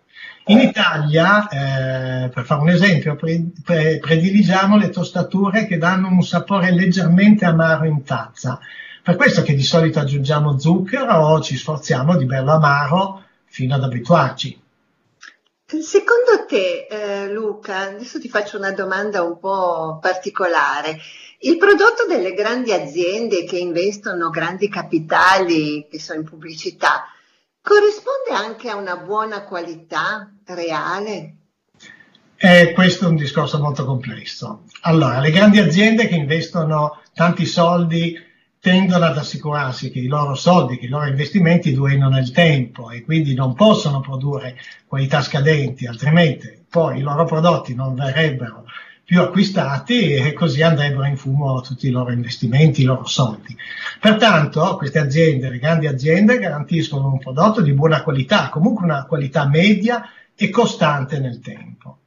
In 0.47 0.59
Italia, 0.59 1.49
eh, 1.49 2.29
per 2.29 2.45
fare 2.45 2.61
un 2.61 2.68
esempio, 2.68 3.14
pre- 3.14 3.51
pre- 3.64 3.99
prediligiamo 3.99 4.77
le 4.77 4.90
tostature 4.90 5.66
che 5.66 5.79
danno 5.79 6.09
un 6.09 6.23
sapore 6.23 6.73
leggermente 6.73 7.45
amaro 7.45 7.87
in 7.87 8.03
tazza. 8.03 8.59
Per 9.03 9.16
questo 9.16 9.42
che 9.42 9.55
di 9.55 9.62
solito 9.62 10.01
aggiungiamo 10.01 10.59
zucchero 10.59 11.14
o 11.14 11.40
ci 11.40 11.57
sforziamo 11.57 12.16
di 12.16 12.27
berlo 12.27 12.53
amaro 12.53 13.23
fino 13.47 13.75
ad 13.75 13.85
abituarci. 13.85 14.62
Secondo 15.80 16.44
te, 16.46 16.87
eh, 16.87 17.32
Luca, 17.32 17.78
adesso 17.78 18.20
ti 18.20 18.28
faccio 18.28 18.58
una 18.58 18.72
domanda 18.72 19.22
un 19.22 19.38
po' 19.38 19.98
particolare. 20.02 20.98
Il 21.38 21.56
prodotto 21.56 22.04
delle 22.06 22.35
grandi 22.35 22.72
aziende 22.72 23.44
che 23.44 23.56
investono 23.56 24.28
grandi 24.28 24.68
capitali, 24.68 25.87
che 25.90 25.98
sono 25.98 26.20
in 26.20 26.26
pubblicità, 26.26 27.04
corrisponde 27.62 28.32
anche 28.35 28.68
a 28.68 28.76
una 28.76 28.96
buona 28.96 29.44
qualità 29.44 30.30
reale? 30.44 31.37
Eh, 32.37 32.72
questo 32.72 33.06
è 33.06 33.08
un 33.08 33.16
discorso 33.16 33.58
molto 33.58 33.87
complesso. 33.87 34.64
Allora, 34.82 35.20
le 35.20 35.30
grandi 35.30 35.58
aziende 35.58 36.06
che 36.06 36.16
investono 36.16 37.00
tanti 37.14 37.46
soldi 37.46 38.14
tendono 38.62 39.07
ad 39.07 39.18
assicurarsi 39.18 39.90
che 39.90 39.98
i 39.98 40.07
loro 40.07 40.37
soldi, 40.37 40.79
che 40.79 40.87
i 40.87 40.88
loro 40.88 41.09
investimenti 41.09 41.75
durino 41.75 42.09
nel 42.09 42.31
tempo 42.31 42.92
e 42.92 43.03
quindi 43.03 43.35
non 43.35 43.55
possono 43.55 43.98
produrre 43.98 44.55
qualità 44.87 45.20
scadenti, 45.20 45.88
altrimenti 45.88 46.62
poi 46.70 46.98
i 46.98 47.03
loro 47.03 47.25
prodotti 47.25 47.75
non 47.75 47.96
verrebbero 47.96 48.66
più 49.05 49.20
acquistati 49.20 50.14
e 50.14 50.33
così 50.33 50.62
andrebbero 50.62 51.07
in 51.07 51.16
fumo 51.16 51.61
tutti 51.61 51.88
i 51.88 51.90
loro 51.90 52.12
investimenti, 52.12 52.83
i 52.83 52.85
loro 52.85 53.05
soldi. 53.05 53.57
Pertanto 53.98 54.77
queste 54.77 55.01
aziende, 55.01 55.51
le 55.51 55.59
grandi 55.59 55.88
aziende, 55.88 56.38
garantiscono 56.38 57.09
un 57.09 57.18
prodotto 57.18 57.62
di 57.62 57.72
buona 57.72 58.05
qualità, 58.05 58.48
comunque 58.48 58.85
una 58.85 59.07
qualità 59.07 59.44
media 59.48 60.05
e 60.37 60.51
costante 60.51 61.18
nel 61.18 61.40
tempo. 61.40 61.98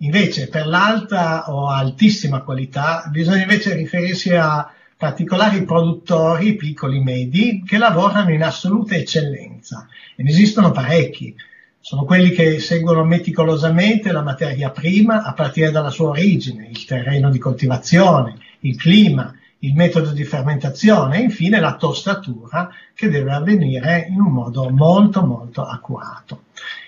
Invece 0.00 0.48
per 0.48 0.66
l'alta 0.66 1.50
o 1.50 1.70
altissima 1.70 2.42
qualità 2.42 3.08
bisogna 3.10 3.40
invece 3.40 3.74
riferirsi 3.74 4.34
a 4.34 4.70
particolari 4.96 5.64
produttori 5.64 6.56
piccoli 6.56 7.02
medi 7.02 7.62
che 7.66 7.76
lavorano 7.76 8.32
in 8.32 8.42
assoluta 8.42 8.94
eccellenza 8.94 9.86
e 10.16 10.22
ne 10.22 10.30
esistono 10.30 10.70
parecchi. 10.70 11.34
Sono 11.80 12.04
quelli 12.04 12.30
che 12.30 12.58
seguono 12.58 13.04
meticolosamente 13.04 14.10
la 14.10 14.22
materia 14.22 14.70
prima 14.70 15.22
a 15.22 15.34
partire 15.34 15.70
dalla 15.70 15.90
sua 15.90 16.08
origine, 16.08 16.66
il 16.68 16.84
terreno 16.84 17.30
di 17.30 17.38
coltivazione, 17.38 18.38
il 18.60 18.76
clima, 18.76 19.32
il 19.60 19.74
metodo 19.74 20.10
di 20.10 20.24
fermentazione 20.24 21.18
e 21.18 21.22
infine 21.22 21.60
la 21.60 21.76
tostatura 21.76 22.70
che 22.94 23.08
deve 23.08 23.32
avvenire 23.32 24.06
in 24.10 24.20
un 24.20 24.32
modo 24.32 24.68
molto 24.70 25.24
molto 25.24 25.62
accurato. 25.62 26.44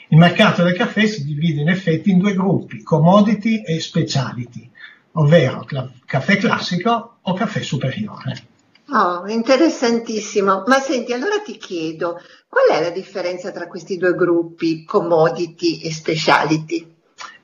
Il 0.09 0.17
mercato 0.17 0.63
del 0.63 0.75
caffè 0.75 1.07
si 1.07 1.25
divide 1.25 1.61
in 1.61 1.69
effetti 1.69 2.11
in 2.11 2.19
due 2.19 2.35
gruppi, 2.35 2.83
commodity 2.83 3.61
e 3.61 3.79
speciality 3.79 4.71
ovvero 5.19 5.67
caffè 6.05 6.37
classico 6.37 7.19
o 7.23 7.33
caffè 7.35 7.63
superiore. 7.63 8.47
Oh, 8.91 9.27
interessantissimo. 9.29 10.65
Ma 10.67 10.79
senti, 10.79 11.13
allora 11.13 11.41
ti 11.45 11.57
chiedo, 11.57 12.21
qual 12.49 12.69
è 12.71 12.83
la 12.83 12.91
differenza 12.91 13.51
tra 13.51 13.67
questi 13.67 13.99
due 13.99 14.15
gruppi, 14.15 14.85
commodity 14.85 15.81
e 15.81 15.93
speciality? 15.93 16.95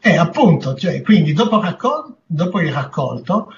Eh, 0.01 0.17
appunto, 0.17 0.75
cioè, 0.75 1.03
quindi 1.03 1.33
dopo, 1.33 1.61
raccol- 1.61 2.15
dopo 2.25 2.61
il 2.61 2.73
raccolto, 2.73 3.49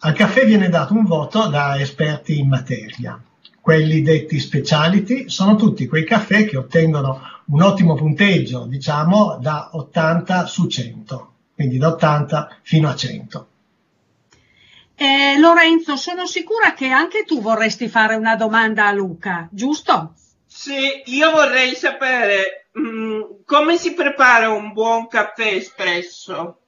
al 0.00 0.12
caffè 0.12 0.44
viene 0.44 0.68
dato 0.68 0.92
un 0.92 1.04
voto 1.04 1.46
da 1.46 1.78
esperti 1.78 2.38
in 2.38 2.48
materia. 2.48 3.18
Quelli 3.58 4.02
detti 4.02 4.38
speciality 4.38 5.30
sono 5.30 5.56
tutti 5.56 5.86
quei 5.86 6.04
caffè 6.04 6.44
che 6.44 6.58
ottengono 6.58 7.20
un 7.46 7.62
ottimo 7.62 7.94
punteggio, 7.94 8.66
diciamo 8.66 9.38
da 9.40 9.70
80 9.72 10.44
su 10.44 10.66
100 10.66 11.33
quindi 11.54 11.78
da 11.78 11.88
80 11.88 12.58
fino 12.62 12.88
a 12.88 12.94
100. 12.94 13.48
Eh, 14.96 15.38
Lorenzo, 15.38 15.96
sono 15.96 16.26
sicura 16.26 16.72
che 16.72 16.88
anche 16.88 17.24
tu 17.24 17.40
vorresti 17.40 17.88
fare 17.88 18.14
una 18.14 18.36
domanda 18.36 18.86
a 18.86 18.92
Luca, 18.92 19.48
giusto? 19.50 20.14
Sì, 20.46 21.02
io 21.06 21.32
vorrei 21.32 21.74
sapere 21.74 22.68
mh, 22.72 22.80
mm, 22.80 23.20
come 23.44 23.76
si 23.76 23.92
prepara 23.92 24.50
un 24.50 24.72
buon 24.72 25.08
caffè 25.08 25.54
espresso. 25.54 26.60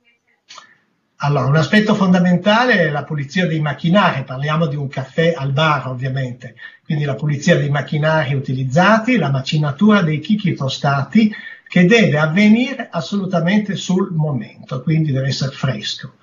Allora, 1.21 1.47
un 1.47 1.57
aspetto 1.57 1.95
fondamentale 1.95 2.75
è 2.75 2.91
la 2.91 3.05
pulizia 3.05 3.47
dei 3.47 3.61
macchinari, 3.61 4.25
parliamo 4.25 4.67
di 4.67 4.77
un 4.77 4.89
caffè 4.89 5.33
al 5.35 5.53
bar 5.53 5.89
ovviamente, 5.89 6.57
quindi 6.85 7.05
la 7.05 7.15
pulizia 7.15 7.57
dei 7.57 7.71
macchinari 7.71 8.35
utilizzati, 8.35 9.17
la 9.17 9.31
macinatura 9.31 10.03
dei 10.03 10.19
chicchi 10.19 10.55
tostati, 10.55 11.33
che 11.69 11.85
deve 11.87 12.19
avvenire 12.19 12.89
assolutamente 12.91 13.75
sul 13.75 14.13
momento, 14.13 14.83
quindi 14.83 15.13
deve 15.13 15.29
essere 15.29 15.55
fresco. 15.55 16.15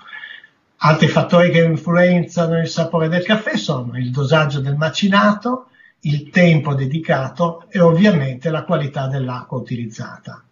Altri 0.78 1.08
fattori 1.08 1.50
che 1.50 1.64
influenzano 1.64 2.60
il 2.60 2.68
sapore 2.68 3.08
del 3.08 3.24
caffè 3.24 3.56
sono 3.56 3.98
il 3.98 4.12
dosaggio 4.12 4.60
del 4.60 4.76
macinato, 4.76 5.68
il 6.02 6.30
tempo 6.30 6.74
dedicato 6.74 7.66
e 7.70 7.80
ovviamente 7.80 8.50
la 8.50 8.64
qualità 8.64 9.08
dell'acqua 9.08 9.58
utilizzata. 9.58 10.44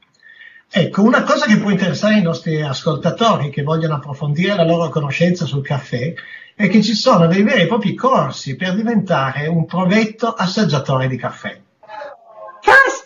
Ecco, 0.73 1.01
una 1.01 1.23
cosa 1.23 1.45
che 1.45 1.57
può 1.57 1.69
interessare 1.69 2.17
i 2.17 2.21
nostri 2.21 2.61
ascoltatori 2.61 3.49
che 3.49 3.61
vogliono 3.61 3.95
approfondire 3.95 4.55
la 4.55 4.63
loro 4.63 4.87
conoscenza 4.87 5.45
sul 5.45 5.63
caffè 5.63 6.13
è 6.55 6.69
che 6.69 6.81
ci 6.81 6.93
sono 6.93 7.27
dei 7.27 7.43
veri 7.43 7.63
e 7.63 7.67
propri 7.67 7.93
corsi 7.93 8.55
per 8.55 8.75
diventare 8.75 9.47
un 9.47 9.65
provetto 9.65 10.33
assaggiatore 10.33 11.09
di 11.09 11.17
caffè. 11.17 11.59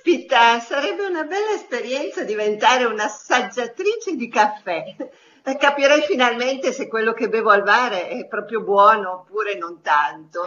Caspita, 0.05 0.59
sarebbe 0.59 1.03
una 1.09 1.23
bella 1.23 1.55
esperienza 1.55 2.23
diventare 2.23 2.85
un'assaggiatrice 2.85 4.15
di 4.15 4.29
caffè. 4.29 4.83
Capirei 5.57 6.01
finalmente 6.07 6.71
se 6.73 6.87
quello 6.87 7.11
che 7.13 7.27
bevo 7.27 7.49
al 7.49 7.63
bar 7.63 7.93
è 7.93 8.27
proprio 8.27 8.61
buono 8.61 9.21
oppure 9.21 9.57
non 9.57 9.79
tanto. 9.81 10.41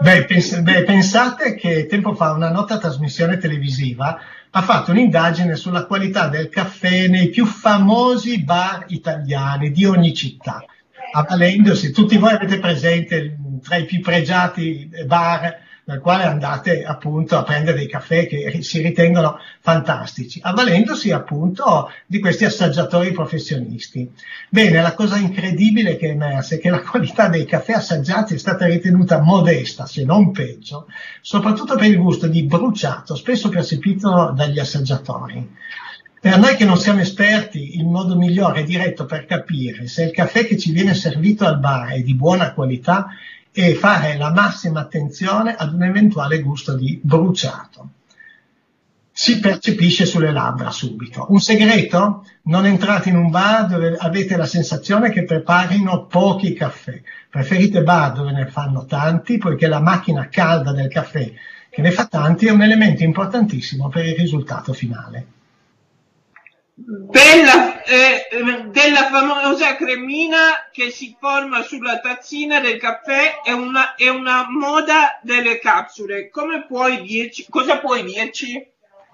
Beh, 0.00 0.24
pens- 0.24 0.58
beh, 0.58 0.82
pensate 0.82 1.54
che 1.54 1.86
tempo 1.86 2.16
fa 2.16 2.32
una 2.32 2.50
nota 2.50 2.78
trasmissione 2.78 3.38
televisiva 3.38 4.18
ha 4.50 4.62
fatto 4.62 4.90
un'indagine 4.90 5.54
sulla 5.54 5.86
qualità 5.86 6.26
del 6.26 6.48
caffè 6.48 7.06
nei 7.06 7.28
più 7.28 7.46
famosi 7.46 8.42
bar 8.42 8.86
italiani 8.88 9.70
di 9.70 9.84
ogni 9.84 10.12
città, 10.12 10.64
avvalendosi, 11.12 11.92
tutti 11.92 12.16
voi 12.16 12.32
avete 12.32 12.58
presente 12.58 13.36
tra 13.62 13.76
i 13.76 13.84
più 13.84 14.00
pregiati 14.00 14.88
bar 15.06 15.66
nel 15.88 16.00
quale 16.00 16.24
andate 16.24 16.84
appunto 16.84 17.38
a 17.38 17.42
prendere 17.42 17.78
dei 17.78 17.88
caffè 17.88 18.26
che 18.26 18.58
si 18.60 18.82
ritengono 18.82 19.38
fantastici, 19.60 20.38
avvalendosi 20.42 21.12
appunto 21.12 21.90
di 22.04 22.20
questi 22.20 22.44
assaggiatori 22.44 23.10
professionisti. 23.12 24.10
Bene, 24.50 24.82
la 24.82 24.92
cosa 24.92 25.16
incredibile 25.16 25.96
che 25.96 26.08
è 26.08 26.10
emersa 26.10 26.56
è 26.56 26.58
che 26.58 26.68
la 26.68 26.82
qualità 26.82 27.28
dei 27.28 27.46
caffè 27.46 27.72
assaggiati 27.72 28.34
è 28.34 28.38
stata 28.38 28.66
ritenuta 28.66 29.22
modesta, 29.22 29.86
se 29.86 30.04
non 30.04 30.30
peggio, 30.30 30.88
soprattutto 31.22 31.74
per 31.74 31.86
il 31.86 31.96
gusto 31.96 32.26
di 32.26 32.44
bruciato, 32.44 33.16
spesso 33.16 33.48
percepito 33.48 34.32
dagli 34.36 34.58
assaggiatori. 34.58 35.56
Per 36.20 36.38
noi 36.38 36.54
che 36.56 36.66
non 36.66 36.76
siamo 36.76 37.00
esperti, 37.00 37.78
il 37.78 37.86
modo 37.86 38.14
migliore 38.14 38.60
e 38.60 38.64
diretto 38.64 39.06
per 39.06 39.24
capire 39.24 39.86
se 39.86 40.04
il 40.04 40.10
caffè 40.10 40.44
che 40.44 40.58
ci 40.58 40.72
viene 40.72 40.92
servito 40.92 41.46
al 41.46 41.60
bar 41.60 41.92
è 41.92 42.02
di 42.02 42.14
buona 42.14 42.52
qualità 42.52 43.06
e 43.60 43.74
fare 43.74 44.16
la 44.16 44.30
massima 44.30 44.78
attenzione 44.78 45.56
ad 45.56 45.74
un 45.74 45.82
eventuale 45.82 46.40
gusto 46.40 46.76
di 46.76 47.00
bruciato. 47.02 47.88
Si 49.10 49.40
percepisce 49.40 50.06
sulle 50.06 50.30
labbra 50.30 50.70
subito. 50.70 51.26
Un 51.30 51.40
segreto? 51.40 52.24
Non 52.42 52.66
entrate 52.66 53.08
in 53.08 53.16
un 53.16 53.30
bar 53.30 53.66
dove 53.66 53.96
avete 53.98 54.36
la 54.36 54.46
sensazione 54.46 55.10
che 55.10 55.24
preparino 55.24 56.06
pochi 56.06 56.52
caffè. 56.52 57.02
Preferite 57.28 57.82
bar 57.82 58.12
dove 58.12 58.30
ne 58.30 58.46
fanno 58.46 58.84
tanti, 58.84 59.38
poiché 59.38 59.66
la 59.66 59.80
macchina 59.80 60.28
calda 60.28 60.70
del 60.70 60.86
caffè 60.86 61.28
che 61.68 61.82
ne 61.82 61.90
fa 61.90 62.06
tanti 62.06 62.46
è 62.46 62.52
un 62.52 62.62
elemento 62.62 63.02
importantissimo 63.02 63.88
per 63.88 64.06
il 64.06 64.14
risultato 64.14 64.72
finale 64.72 65.37
della, 66.80 67.82
eh, 67.82 68.28
della 68.70 69.08
famosa 69.10 69.74
cremina 69.74 70.68
che 70.72 70.90
si 70.90 71.16
forma 71.18 71.62
sulla 71.62 71.98
tazzina 71.98 72.60
del 72.60 72.78
caffè 72.78 73.40
è 73.42 73.50
una, 73.50 73.96
è 73.96 74.08
una 74.08 74.46
moda 74.48 75.18
delle 75.22 75.58
capsule. 75.58 76.30
Come 76.30 76.66
puoi 76.66 77.02
dirci? 77.02 77.46
Cosa 77.48 77.78
puoi 77.78 78.04
dirci? 78.04 78.64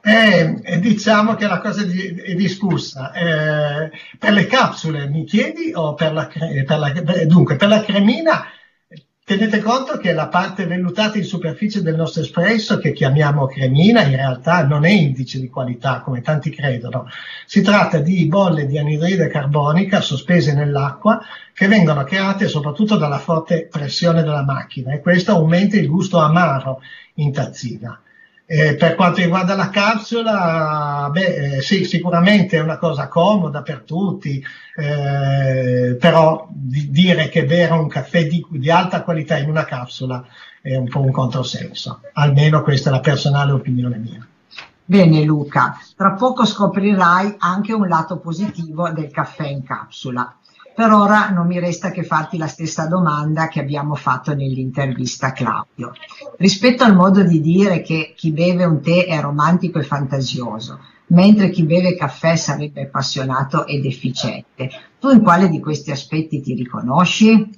Eh, 0.06 0.78
diciamo 0.80 1.34
che 1.34 1.46
la 1.46 1.60
cosa 1.60 1.80
è 1.80 2.34
discussa. 2.34 3.10
Eh, 3.12 3.90
per 4.18 4.32
le 4.32 4.46
capsule 4.46 5.08
mi 5.08 5.24
chiedi 5.24 5.72
o 5.74 5.94
per 5.94 6.12
la, 6.12 6.26
per 6.26 6.78
la, 6.78 6.92
dunque, 7.24 7.56
per 7.56 7.68
la 7.68 7.82
cremina 7.82 8.46
Tenete 9.26 9.62
conto 9.62 9.96
che 9.96 10.12
la 10.12 10.28
parte 10.28 10.66
vellutata 10.66 11.16
in 11.16 11.24
superficie 11.24 11.80
del 11.80 11.94
nostro 11.94 12.20
espresso, 12.20 12.76
che 12.76 12.92
chiamiamo 12.92 13.46
cremina, 13.46 14.02
in 14.02 14.16
realtà 14.16 14.66
non 14.66 14.84
è 14.84 14.90
indice 14.90 15.40
di 15.40 15.48
qualità, 15.48 16.02
come 16.02 16.20
tanti 16.20 16.50
credono. 16.50 17.06
Si 17.46 17.62
tratta 17.62 18.00
di 18.00 18.26
bolle 18.26 18.66
di 18.66 18.76
anidride 18.76 19.28
carbonica 19.28 20.02
sospese 20.02 20.52
nell'acqua 20.52 21.22
che 21.54 21.68
vengono 21.68 22.04
create 22.04 22.48
soprattutto 22.48 22.98
dalla 22.98 23.18
forte 23.18 23.66
pressione 23.66 24.20
della 24.20 24.44
macchina 24.44 24.92
e 24.92 25.00
questo 25.00 25.32
aumenta 25.32 25.78
il 25.78 25.88
gusto 25.88 26.18
amaro 26.18 26.82
in 27.14 27.32
tazzina. 27.32 27.98
Eh, 28.46 28.74
per 28.76 28.94
quanto 28.94 29.22
riguarda 29.22 29.54
la 29.54 29.70
capsula, 29.70 31.08
beh, 31.10 31.56
eh, 31.56 31.60
sì, 31.62 31.86
sicuramente 31.86 32.58
è 32.58 32.60
una 32.60 32.76
cosa 32.76 33.08
comoda 33.08 33.62
per 33.62 33.80
tutti, 33.80 34.44
eh, 34.76 35.96
però 35.98 36.46
di 36.50 36.90
dire 36.90 37.30
che 37.30 37.46
bere 37.46 37.72
un 37.72 37.88
caffè 37.88 38.26
di, 38.26 38.44
di, 38.50 38.70
alta 38.70 39.02
qualità 39.02 39.38
in 39.38 39.48
una 39.48 39.64
capsula 39.64 40.22
è 40.60 40.76
un 40.76 40.88
po' 40.88 41.00
un 41.00 41.10
controsenso, 41.10 42.02
almeno 42.12 42.60
questa 42.62 42.90
è 42.90 42.92
la 42.92 43.00
personale 43.00 43.52
opinione 43.52 43.96
mia. 43.96 44.26
Bene 44.84 45.22
Luca, 45.22 45.78
tra 45.96 46.12
poco 46.12 46.44
scoprirai 46.44 47.36
anche 47.38 47.72
un 47.72 47.88
lato 47.88 48.18
positivo 48.18 48.90
del 48.90 49.10
caffè 49.10 49.46
in 49.46 49.62
capsula. 49.62 50.36
Per 50.74 50.90
ora 50.90 51.28
non 51.28 51.46
mi 51.46 51.60
resta 51.60 51.92
che 51.92 52.02
farti 52.02 52.36
la 52.36 52.48
stessa 52.48 52.86
domanda 52.86 53.46
che 53.46 53.60
abbiamo 53.60 53.94
fatto 53.94 54.34
nell'intervista 54.34 55.28
a 55.28 55.32
Claudio. 55.32 55.92
Rispetto 56.36 56.82
al 56.82 56.96
modo 56.96 57.22
di 57.22 57.40
dire 57.40 57.80
che 57.80 58.12
chi 58.16 58.32
beve 58.32 58.64
un 58.64 58.82
tè 58.82 59.06
è 59.06 59.20
romantico 59.20 59.78
e 59.78 59.84
fantasioso, 59.84 60.80
mentre 61.08 61.50
chi 61.50 61.62
beve 61.62 61.94
caffè 61.94 62.34
sarebbe 62.34 62.82
appassionato 62.82 63.66
ed 63.68 63.84
efficiente, 63.84 64.68
tu 64.98 65.10
in 65.10 65.22
quale 65.22 65.48
di 65.48 65.60
questi 65.60 65.92
aspetti 65.92 66.40
ti 66.40 66.54
riconosci? 66.54 67.50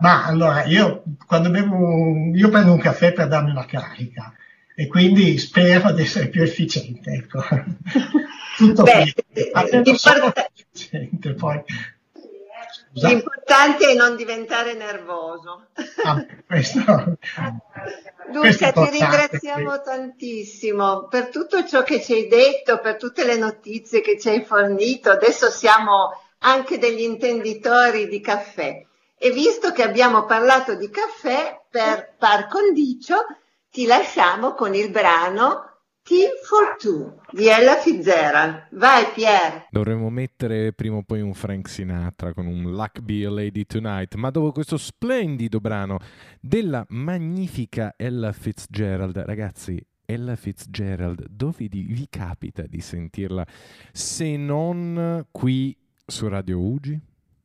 Ma 0.00 0.24
allora, 0.24 0.64
io 0.64 1.04
quando 1.26 1.50
bevo, 1.50 1.76
un, 1.76 2.34
io 2.34 2.48
prendo 2.48 2.72
un 2.72 2.80
caffè 2.80 3.12
per 3.12 3.28
darmi 3.28 3.50
una 3.50 3.64
carica 3.64 4.32
e 4.74 4.88
quindi 4.88 5.38
spero 5.38 5.92
di 5.92 6.02
essere 6.02 6.26
più 6.28 6.42
efficiente. 6.42 7.12
Ecco. 7.12 7.44
Tutto 8.56 8.82
Beh, 8.82 9.14
qui. 9.32 9.50
efficiente, 10.72 11.34
poi. 11.34 11.62
L'importante 12.92 13.90
è 13.90 13.94
non 13.94 14.16
diventare 14.16 14.74
nervoso. 14.74 15.68
Ah, 16.02 16.26
questo, 16.46 16.80
Luca, 18.32 18.72
ti 18.72 18.90
ringraziamo 18.90 19.80
tantissimo 19.80 21.06
per 21.06 21.28
tutto 21.28 21.64
ciò 21.64 21.82
che 21.82 22.02
ci 22.02 22.14
hai 22.14 22.26
detto, 22.26 22.80
per 22.80 22.96
tutte 22.96 23.24
le 23.24 23.36
notizie 23.36 24.00
che 24.00 24.18
ci 24.18 24.28
hai 24.28 24.44
fornito. 24.44 25.10
Adesso 25.10 25.50
siamo 25.50 26.10
anche 26.38 26.78
degli 26.78 27.02
intenditori 27.02 28.08
di 28.08 28.20
caffè. 28.20 28.84
E 29.16 29.30
visto 29.30 29.70
che 29.72 29.82
abbiamo 29.82 30.24
parlato 30.24 30.74
di 30.74 30.90
caffè 30.90 31.60
per 31.70 32.14
par 32.18 32.48
condicio, 32.48 33.16
ti 33.70 33.86
lasciamo 33.86 34.54
con 34.54 34.74
il 34.74 34.90
brano 34.90 35.69
T 36.10 36.16
for 36.42 36.76
Two 36.76 37.20
di 37.30 37.46
Ella 37.46 37.76
Fitzgerald. 37.76 38.66
Vai 38.72 39.12
Pier! 39.14 39.68
Dovremmo 39.70 40.10
mettere 40.10 40.72
prima 40.72 40.96
o 40.96 41.02
poi 41.04 41.20
un 41.20 41.34
Frank 41.34 41.68
Sinatra 41.68 42.32
con 42.34 42.48
un 42.48 42.72
Luck 42.72 42.98
Be 42.98 43.24
a 43.24 43.30
Lady 43.30 43.64
Tonight, 43.64 44.16
ma 44.16 44.30
dopo 44.30 44.50
questo 44.50 44.76
splendido 44.76 45.60
brano 45.60 45.98
della 46.40 46.84
magnifica 46.88 47.94
Ella 47.96 48.32
Fitzgerald, 48.32 49.18
ragazzi, 49.18 49.80
Ella 50.04 50.34
Fitzgerald, 50.34 51.28
dove 51.30 51.68
vi 51.68 52.08
capita 52.10 52.62
di 52.62 52.80
sentirla 52.80 53.46
se 53.92 54.36
non 54.36 55.26
qui 55.30 55.76
su 56.04 56.26
Radio 56.26 56.58
Ugi? 56.58 57.00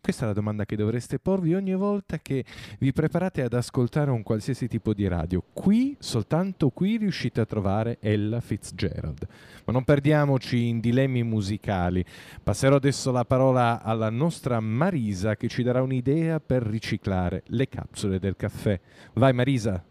Questa 0.05 0.25
è 0.25 0.27
la 0.27 0.33
domanda 0.33 0.65
che 0.65 0.75
dovreste 0.75 1.17
porvi 1.17 1.55
ogni 1.55 1.73
volta 1.73 2.19
che 2.19 2.45
vi 2.77 2.93
preparate 2.93 3.41
ad 3.41 3.53
ascoltare 3.53 4.11
un 4.11 4.21
qualsiasi 4.21 4.67
tipo 4.67 4.93
di 4.93 5.07
radio. 5.07 5.43
Qui, 5.51 5.97
soltanto 5.97 6.69
qui, 6.69 6.97
riuscite 6.97 7.41
a 7.41 7.45
trovare 7.47 7.97
Ella 7.99 8.39
Fitzgerald. 8.39 9.27
Ma 9.65 9.73
non 9.73 9.83
perdiamoci 9.83 10.67
in 10.67 10.79
dilemmi 10.79 11.23
musicali. 11.23 12.05
Passerò 12.43 12.75
adesso 12.75 13.11
la 13.11 13.25
parola 13.25 13.81
alla 13.81 14.11
nostra 14.11 14.59
Marisa 14.59 15.35
che 15.35 15.47
ci 15.47 15.63
darà 15.63 15.81
un'idea 15.81 16.39
per 16.39 16.61
riciclare 16.61 17.41
le 17.47 17.67
capsule 17.67 18.19
del 18.19 18.35
caffè. 18.35 18.79
Vai 19.13 19.33
Marisa. 19.33 19.83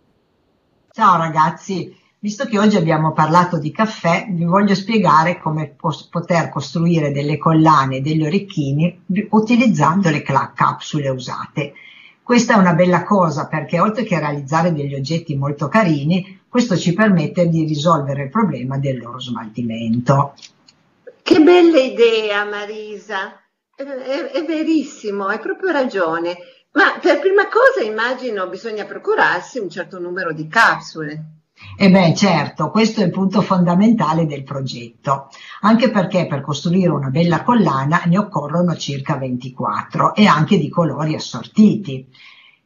Ciao 0.93 1.19
ragazzi, 1.19 1.93
Visto 2.25 2.47
che 2.47 2.59
oggi 2.59 2.79
abbiamo 2.79 3.13
parlato 3.13 3.59
di 3.59 3.71
caffè, 3.71 4.29
vi 4.31 4.45
voglio 4.45 4.75
spiegare 4.75 5.39
come 5.39 5.75
pos- 5.77 6.09
poter 6.09 6.49
costruire 6.49 7.13
delle 7.13 7.37
collane 7.37 7.97
e 7.97 8.01
degli 8.01 8.25
orecchini 8.25 9.03
utilizzando 9.29 10.09
le 10.09 10.23
cla- 10.23 10.55
capsule 10.57 11.11
usate. 11.11 11.75
Questa 12.23 12.55
è 12.55 12.57
una 12.57 12.73
bella 12.73 13.05
cosa 13.05 13.47
perché 13.47 13.79
oltre 13.79 14.05
che 14.05 14.19
realizzare 14.19 14.73
degli 14.73 14.95
oggetti 14.95 15.37
molto 15.37 15.69
carini, 15.69 16.41
questo 16.49 16.79
ci 16.79 16.95
permette 16.95 17.47
di 17.51 17.67
risolvere 17.67 18.23
il 18.23 18.31
problema 18.31 18.79
del 18.79 18.97
loro 18.97 19.21
smaltimento. 19.21 20.33
Che 21.21 21.41
bella 21.41 21.79
idea 21.79 22.47
Marisa, 22.47 23.39
è, 23.77 23.83
è, 23.83 24.31
è 24.31 24.45
verissimo, 24.47 25.27
hai 25.27 25.41
proprio 25.41 25.73
ragione. 25.73 26.39
Ma 26.73 26.99
per 27.03 27.19
prima 27.19 27.49
cosa 27.49 27.87
immagino 27.87 28.49
bisogna 28.49 28.87
procurarsi 28.87 29.59
un 29.59 29.69
certo 29.69 29.99
numero 29.99 30.33
di 30.33 30.49
capsule. 30.49 31.43
E 31.77 31.91
beh, 31.91 32.15
certo, 32.15 32.71
questo 32.71 33.01
è 33.01 33.05
il 33.05 33.11
punto 33.11 33.41
fondamentale 33.41 34.27
del 34.27 34.45
progetto, 34.45 35.29
anche 35.61 35.91
perché 35.91 36.27
per 36.27 36.41
costruire 36.41 36.91
una 36.91 37.11
bella 37.11 37.43
collana 37.43 38.03
ne 38.07 38.19
occorrono 38.19 38.77
circa 38.77 39.17
24 39.17 40.15
e 40.15 40.27
anche 40.27 40.59
di 40.59 40.69
colori 40.69 41.15
assortiti. 41.15 42.09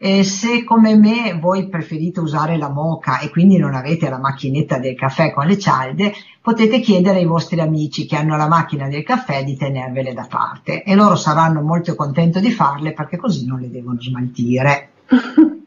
E 0.00 0.22
se 0.22 0.62
come 0.62 0.94
me 0.94 1.36
voi 1.40 1.68
preferite 1.68 2.20
usare 2.20 2.56
la 2.56 2.70
moca 2.70 3.18
e 3.18 3.30
quindi 3.30 3.56
non 3.56 3.74
avete 3.74 4.08
la 4.08 4.18
macchinetta 4.18 4.78
del 4.78 4.94
caffè 4.94 5.32
con 5.32 5.46
le 5.46 5.58
cialde, 5.58 6.12
potete 6.40 6.78
chiedere 6.80 7.18
ai 7.18 7.26
vostri 7.26 7.60
amici 7.60 8.06
che 8.06 8.14
hanno 8.14 8.36
la 8.36 8.46
macchina 8.46 8.88
del 8.88 9.02
caffè 9.02 9.42
di 9.42 9.56
tenervele 9.56 10.12
da 10.14 10.26
parte 10.28 10.82
e 10.84 10.94
loro 10.94 11.16
saranno 11.16 11.62
molto 11.62 11.94
contenti 11.94 12.40
di 12.40 12.52
farle 12.52 12.92
perché 12.92 13.16
così 13.16 13.44
non 13.44 13.58
le 13.58 13.70
devono 13.70 14.00
smaltire. 14.00 14.90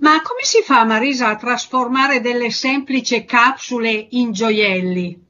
Ma 0.00 0.22
come 0.22 0.44
si 0.44 0.62
fa, 0.62 0.84
Marisa, 0.84 1.28
a 1.28 1.36
trasformare 1.36 2.22
delle 2.22 2.50
semplici 2.50 3.22
capsule 3.26 4.06
in 4.10 4.32
gioielli? 4.32 5.28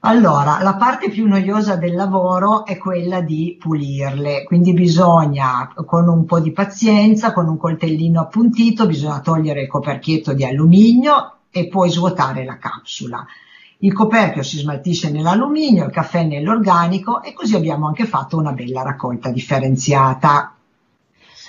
Allora, 0.00 0.62
la 0.62 0.76
parte 0.76 1.10
più 1.10 1.26
noiosa 1.26 1.76
del 1.76 1.94
lavoro 1.94 2.64
è 2.64 2.78
quella 2.78 3.20
di 3.20 3.56
pulirle, 3.60 4.44
quindi 4.44 4.72
bisogna 4.72 5.70
con 5.84 6.08
un 6.08 6.24
po' 6.24 6.40
di 6.40 6.52
pazienza, 6.52 7.34
con 7.34 7.48
un 7.48 7.58
coltellino 7.58 8.20
appuntito, 8.22 8.86
bisogna 8.86 9.20
togliere 9.20 9.62
il 9.62 9.68
coperchietto 9.68 10.32
di 10.32 10.44
alluminio 10.44 11.40
e 11.50 11.68
poi 11.68 11.90
svuotare 11.90 12.46
la 12.46 12.56
capsula. 12.56 13.26
Il 13.78 13.92
coperchio 13.92 14.42
si 14.42 14.56
smaltisce 14.56 15.10
nell'alluminio, 15.10 15.84
il 15.84 15.92
caffè 15.92 16.24
nell'organico 16.24 17.22
e 17.22 17.34
così 17.34 17.56
abbiamo 17.56 17.86
anche 17.88 18.06
fatto 18.06 18.38
una 18.38 18.52
bella 18.52 18.82
raccolta 18.82 19.28
differenziata. 19.30 20.55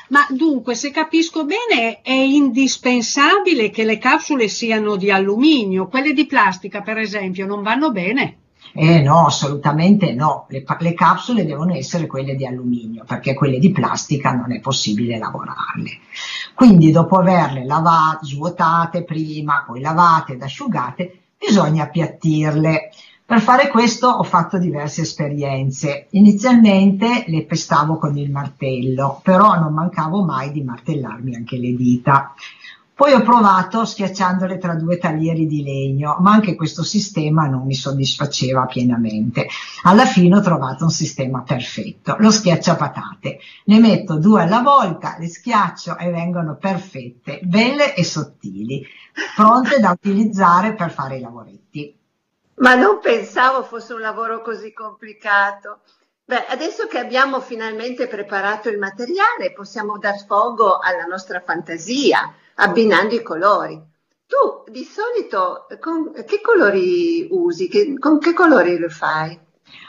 Ma 0.10 0.26
dunque, 0.30 0.76
se 0.76 0.92
capisco 0.92 1.46
bene, 1.46 2.02
è 2.02 2.14
indispensabile 2.14 3.70
che 3.70 3.84
le 3.84 3.98
capsule 3.98 4.48
siano 4.48 4.96
di 4.96 5.12
alluminio, 5.12 5.88
quelle 5.88 6.14
di 6.14 6.26
plastica, 6.26 6.82
per 6.82 6.98
esempio, 6.98 7.46
non 7.46 7.62
vanno 7.62 7.92
bene. 7.92 8.38
Eh 8.74 9.02
no, 9.02 9.26
assolutamente 9.26 10.14
no. 10.14 10.46
Le, 10.50 10.64
le, 10.80 10.94
capsule 10.94 11.46
devono 11.46 11.74
essere 11.74 12.06
quelle 12.06 12.36
di 12.36 12.46
alluminio 12.46 13.04
perché 13.06 13.34
quelle 13.34 13.60
di 13.60 13.72
plastica 13.72 14.32
non 14.32 14.54
è 14.54 14.60
possibile 14.60 15.18
lavorarle. 15.18 16.00
Quindi 16.54 16.92
dopo 16.92 17.18
averle 17.18 17.66
lavate, 17.66 18.26
svuotate 18.26 19.04
prima, 19.04 19.64
poi 19.66 19.82
lavate 19.82 20.34
ed 20.34 20.42
asciugate, 20.42 21.20
bisogna 21.38 21.84
appiattirle. 21.84 22.92
Per 23.28 23.42
fare 23.42 23.68
questo 23.68 24.08
ho 24.08 24.24
fatto 24.24 24.58
diverse 24.58 25.02
esperienze. 25.02 26.08
Inizialmente 26.12 27.26
le 27.28 27.44
pestavo 27.44 27.98
con 27.98 28.18
il 28.18 28.32
martello, 28.32 29.20
però 29.22 29.60
non 29.60 29.74
mancavo 29.74 30.24
mai 30.24 30.54
di 30.54 30.64
martellarmi 30.64 31.36
anche 31.36 31.58
le 31.58 31.76
dita. 31.76 32.34
Poi 32.94 33.12
ho 33.12 33.22
provato 33.24 33.84
schiacciandole 33.84 34.58
tra 34.58 34.76
due 34.76 34.98
taglieri 34.98 35.46
di 35.46 35.62
legno, 35.62 36.16
ma 36.22 36.32
anche 36.32 36.56
questo 36.56 36.86
sistema 36.86 37.48
non 37.48 37.66
mi 37.66 37.74
soddisfaceva 37.74 38.66
pienamente. 38.66 39.50
Alla 39.84 40.06
fine 40.06 40.38
ho 40.38 40.42
trovato 40.42 40.86
un 40.86 40.90
sistema 40.90 41.42
perfetto, 41.42 42.16
lo 42.20 42.32
schiacciapatate. 42.32 43.40
Ne 43.66 43.80
metto 43.82 44.20
due 44.20 44.44
alla 44.44 44.62
volta, 44.62 45.18
le 45.20 45.28
schiaccio 45.28 45.98
e 45.98 46.10
vengono 46.12 46.56
perfette, 46.56 47.42
belle 47.44 47.94
e 47.94 48.06
sottili, 48.06 48.86
pronte 49.36 49.82
da 49.82 49.92
utilizzare 49.92 50.76
per 50.76 50.92
fare 50.92 51.18
i 51.18 51.20
lavoretti. 51.20 51.97
Ma 52.58 52.74
non 52.74 53.00
pensavo 53.00 53.62
fosse 53.64 53.94
un 53.94 54.02
lavoro 54.02 54.42
così 54.42 54.74
complicato. 54.74 55.82
Beh, 56.26 56.46
adesso 56.48 56.88
che 56.88 56.98
abbiamo 56.98 57.40
finalmente 57.40 58.08
preparato 58.08 58.68
il 58.70 58.80
materiale, 58.80 59.54
possiamo 59.54 59.98
dar 60.00 60.18
sfogo 60.18 60.80
alla 60.80 61.04
nostra 61.04 61.40
fantasia, 61.40 62.34
abbinando 62.56 63.14
i 63.14 63.22
colori. 63.22 63.80
Tu 64.26 64.72
di 64.72 64.84
solito 64.84 65.68
con 65.80 66.12
che 66.26 66.42
colori 66.42 67.28
usi? 67.30 67.70
Che, 67.70 67.98
con 67.98 68.20
che 68.20 68.34
colori 68.34 68.78
lo 68.78 68.90
fai? 68.90 69.40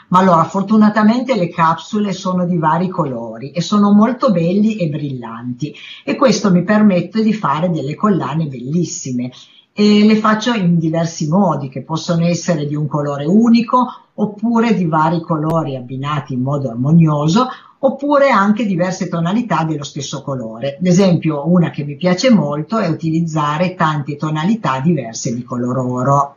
Ma 0.09 0.19
allora, 0.19 0.43
fortunatamente 0.43 1.35
le 1.35 1.49
capsule 1.49 2.13
sono 2.13 2.45
di 2.45 2.57
vari 2.57 2.87
colori 2.87 3.51
e 3.51 3.61
sono 3.61 3.91
molto 3.91 4.31
belli 4.31 4.77
e 4.77 4.87
brillanti 4.87 5.75
e 6.03 6.15
questo 6.15 6.51
mi 6.51 6.63
permette 6.63 7.21
di 7.21 7.33
fare 7.33 7.69
delle 7.69 7.95
collane 7.95 8.45
bellissime 8.45 9.31
e 9.79 10.03
le 10.03 10.17
faccio 10.17 10.51
in 10.51 10.77
diversi 10.77 11.29
modi 11.29 11.69
che 11.69 11.83
possono 11.83 12.25
essere 12.25 12.65
di 12.65 12.75
un 12.75 12.85
colore 12.85 13.23
unico 13.23 13.87
oppure 14.15 14.73
di 14.73 14.83
vari 14.83 15.21
colori 15.21 15.77
abbinati 15.77 16.33
in 16.33 16.41
modo 16.41 16.69
armonioso 16.69 17.47
oppure 17.79 18.29
anche 18.29 18.65
diverse 18.65 19.07
tonalità 19.07 19.63
dello 19.63 19.85
stesso 19.85 20.21
colore. 20.21 20.75
Ad 20.77 20.85
esempio 20.85 21.47
una 21.47 21.69
che 21.69 21.85
mi 21.85 21.95
piace 21.95 22.29
molto 22.29 22.77
è 22.77 22.89
utilizzare 22.89 23.75
tante 23.75 24.17
tonalità 24.17 24.81
diverse 24.81 25.33
di 25.33 25.43
color 25.43 25.77
oro. 25.77 26.35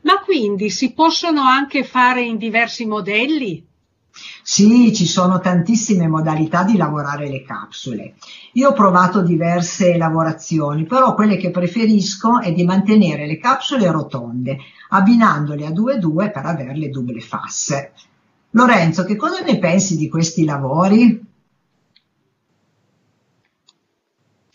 Ma 0.00 0.22
quindi 0.24 0.70
si 0.70 0.94
possono 0.94 1.42
anche 1.42 1.84
fare 1.84 2.22
in 2.22 2.38
diversi 2.38 2.86
modelli? 2.86 3.62
Sì, 4.42 4.92
ci 4.94 5.06
sono 5.06 5.40
tantissime 5.40 6.08
modalità 6.08 6.64
di 6.64 6.76
lavorare 6.76 7.28
le 7.28 7.42
capsule. 7.42 8.14
Io 8.54 8.70
ho 8.70 8.72
provato 8.72 9.22
diverse 9.22 9.96
lavorazioni, 9.96 10.84
però 10.84 11.14
quelle 11.14 11.36
che 11.36 11.50
preferisco 11.50 12.40
è 12.40 12.52
di 12.52 12.64
mantenere 12.64 13.26
le 13.26 13.38
capsule 13.38 13.90
rotonde, 13.90 14.58
abbinandole 14.90 15.66
a 15.66 15.70
2-2 15.70 16.32
per 16.32 16.44
averle 16.46 16.90
double 16.90 17.20
fasse. 17.20 17.92
Lorenzo, 18.50 19.04
che 19.04 19.16
cosa 19.16 19.40
ne 19.40 19.58
pensi 19.58 19.96
di 19.96 20.08
questi 20.08 20.44
lavori? 20.44 21.28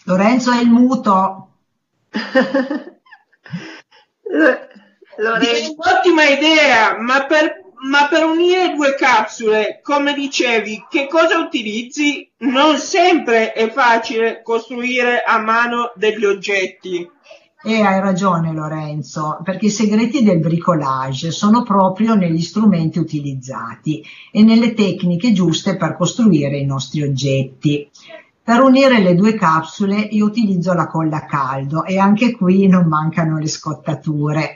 Lorenzo 0.03 0.51
è 0.51 0.62
il 0.62 0.70
muto. 0.70 1.49
Lorenzo. 5.18 5.76
Ottima 5.78 6.26
idea, 6.26 6.99
ma 6.99 7.26
per 7.26 7.64
ma 7.86 8.08
per 8.08 8.24
unire 8.24 8.74
due 8.74 8.96
capsule, 8.96 9.80
come 9.84 10.14
dicevi, 10.14 10.86
che 10.90 11.08
cosa 11.08 11.38
utilizzi? 11.38 12.30
Non 12.40 12.78
sempre 12.78 13.54
è 13.54 13.72
facile 13.72 14.42
costruire 14.44 15.22
a 15.26 15.40
mano 15.40 15.92
degli 15.96 16.26
oggetti. 16.26 17.08
E 17.64 17.82
hai 17.82 18.00
ragione 18.00 18.54
Lorenzo, 18.54 19.40
perché 19.44 19.68
i 19.68 19.72
segreti 19.72 20.24
del 20.24 20.40
bricolage 20.40 21.32
sono 21.32 21.64
proprio 21.64 22.14
negli 22.14 22.42
strumenti 22.42 23.00
utilizzati 23.00 24.04
e 24.32 24.44
nelle 24.44 24.74
tecniche 24.74 25.32
giuste 25.32 25.76
per 25.76 25.96
costruire 25.96 26.58
i 26.58 26.66
nostri 26.66 27.02
oggetti. 27.02 27.90
Per 28.44 28.62
unire 28.62 29.00
le 29.00 29.16
due 29.16 29.34
capsule 29.34 30.00
io 30.00 30.26
utilizzo 30.26 30.74
la 30.74 30.86
colla 30.86 31.18
a 31.18 31.26
caldo 31.26 31.84
e 31.84 31.98
anche 31.98 32.36
qui 32.36 32.68
non 32.68 32.88
mancano 32.88 33.40
le 33.40 33.48
scottature. 33.48 34.55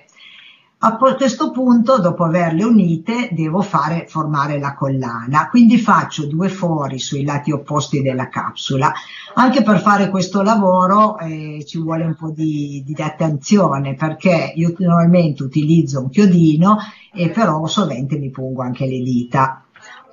A 0.82 0.96
questo 0.96 1.52
punto, 1.52 2.00
dopo 2.00 2.24
averle 2.24 2.64
unite, 2.64 3.28
devo 3.34 3.62
fare 3.62 4.06
formare 4.08 4.58
la 4.60 4.76
collana, 4.76 5.50
quindi 5.50 5.78
faccio 5.78 6.26
due 6.26 6.48
fori 6.48 7.00
sui 7.00 7.26
lati 7.26 7.52
opposti 7.52 8.02
della 8.02 8.30
capsula. 8.30 8.90
Anche 9.34 9.62
per 9.62 9.82
fare 9.82 10.10
questo 10.10 10.42
lavoro 10.42 11.18
eh, 11.18 11.66
ci 11.68 11.80
vuole 11.80 12.06
un 12.06 12.16
po' 12.16 12.30
di, 12.30 12.82
di, 12.86 12.96
attenzione 13.02 13.96
perché 13.96 14.54
io 14.56 14.74
normalmente 14.78 15.44
utilizzo 15.44 16.00
un 16.00 16.10
chiodino 16.10 16.78
e 17.12 17.30
però 17.30 17.68
sovente 17.68 18.18
mi 18.18 18.30
pungo 18.30 18.62
anche 18.62 18.86
le 18.86 19.02
dita. 19.02 19.66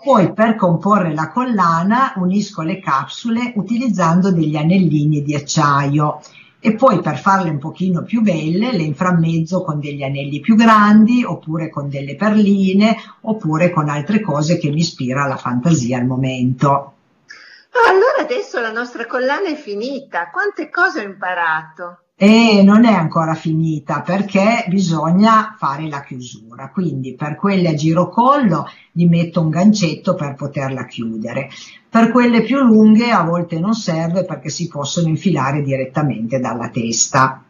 Poi 0.03 0.33
per 0.33 0.57
comporre 0.57 1.15
la 1.15 1.31
collana 1.31 2.15
unisco 2.17 2.63
le 2.63 2.81
capsule 2.81 3.53
utilizzando 3.55 4.33
degli 4.33 4.57
anellini 4.57 5.23
di 5.23 5.37
acciaio 5.37 6.19
e 6.67 6.75
poi 6.75 7.01
per 7.01 7.17
farle 7.17 7.51
un 7.51 7.61
pochino 7.61 8.03
più 8.03 8.23
belle 8.23 8.73
le 8.73 8.83
inframmezzo 8.83 9.63
con 9.63 9.79
degli 9.79 10.03
anelli 10.03 10.41
più 10.41 10.57
grandi 10.57 11.23
oppure 11.23 11.71
con 11.71 11.89
delle 11.89 12.17
perline 12.17 12.97
oppure 13.21 13.71
con 13.71 13.89
altre 13.89 14.21
cose 14.21 14.59
che 14.59 14.71
mi 14.71 14.81
ispira 14.81 15.29
la 15.29 15.37
fantasia 15.37 15.97
al 15.97 16.07
momento. 16.07 16.95
allora 17.89 18.21
adesso 18.21 18.59
la 18.59 18.73
nostra 18.73 19.07
collana 19.07 19.47
è 19.47 19.55
finita, 19.55 20.29
quante 20.31 20.69
cose 20.69 21.03
ho 21.03 21.05
imparato? 21.05 21.99
E 22.19 22.63
non 22.63 22.87
è 22.87 22.93
ancora 22.95 23.35
finita 23.35 24.01
perché 24.01 24.65
bisogna 24.69 25.55
fare 25.59 25.87
la 25.87 26.03
chiusura, 26.03 26.71
quindi 26.71 27.15
per 27.15 27.37
quelle 27.37 27.69
a 27.69 27.75
girocollo 27.75 28.67
gli 28.91 29.05
metto 29.05 29.43
un 29.43 29.51
gancetto 29.51 30.15
per 30.15 30.35
poterla 30.35 30.87
chiudere. 30.87 31.51
Per 31.91 32.11
quelle 32.11 32.41
più 32.41 32.57
lunghe 32.61 33.11
a 33.11 33.23
volte 33.23 33.59
non 33.59 33.75
serve 33.75 34.25
perché 34.25 34.49
si 34.49 34.67
possono 34.67 35.09
infilare 35.09 35.61
direttamente 35.61 36.39
dalla 36.39 36.71
testa. 36.71 37.45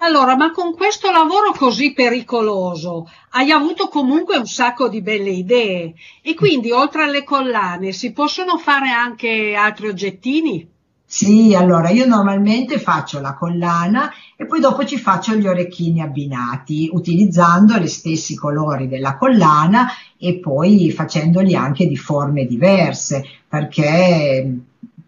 Allora, 0.00 0.36
ma 0.36 0.50
con 0.50 0.74
questo 0.74 1.10
lavoro 1.10 1.52
così 1.56 1.94
pericoloso 1.94 3.10
hai 3.30 3.50
avuto 3.50 3.88
comunque 3.88 4.36
un 4.36 4.46
sacco 4.46 4.88
di 4.88 5.00
belle 5.00 5.30
idee 5.30 5.94
e 6.20 6.34
quindi 6.34 6.70
oltre 6.70 7.04
alle 7.04 7.24
collane 7.24 7.92
si 7.92 8.12
possono 8.12 8.58
fare 8.58 8.90
anche 8.90 9.54
altri 9.54 9.88
oggettini? 9.88 10.74
Sì, 11.08 11.54
allora 11.54 11.90
io 11.90 12.04
normalmente 12.04 12.80
faccio 12.80 13.20
la 13.20 13.34
collana 13.34 14.10
e 14.36 14.44
poi 14.44 14.58
dopo 14.58 14.84
ci 14.84 14.98
faccio 14.98 15.36
gli 15.36 15.46
orecchini 15.46 16.00
abbinati 16.02 16.90
utilizzando 16.92 17.78
gli 17.78 17.86
stessi 17.86 18.34
colori 18.34 18.88
della 18.88 19.16
collana 19.16 19.86
e 20.18 20.40
poi 20.40 20.90
facendoli 20.90 21.54
anche 21.54 21.86
di 21.86 21.96
forme 21.96 22.44
diverse 22.44 23.24
perché 23.48 24.58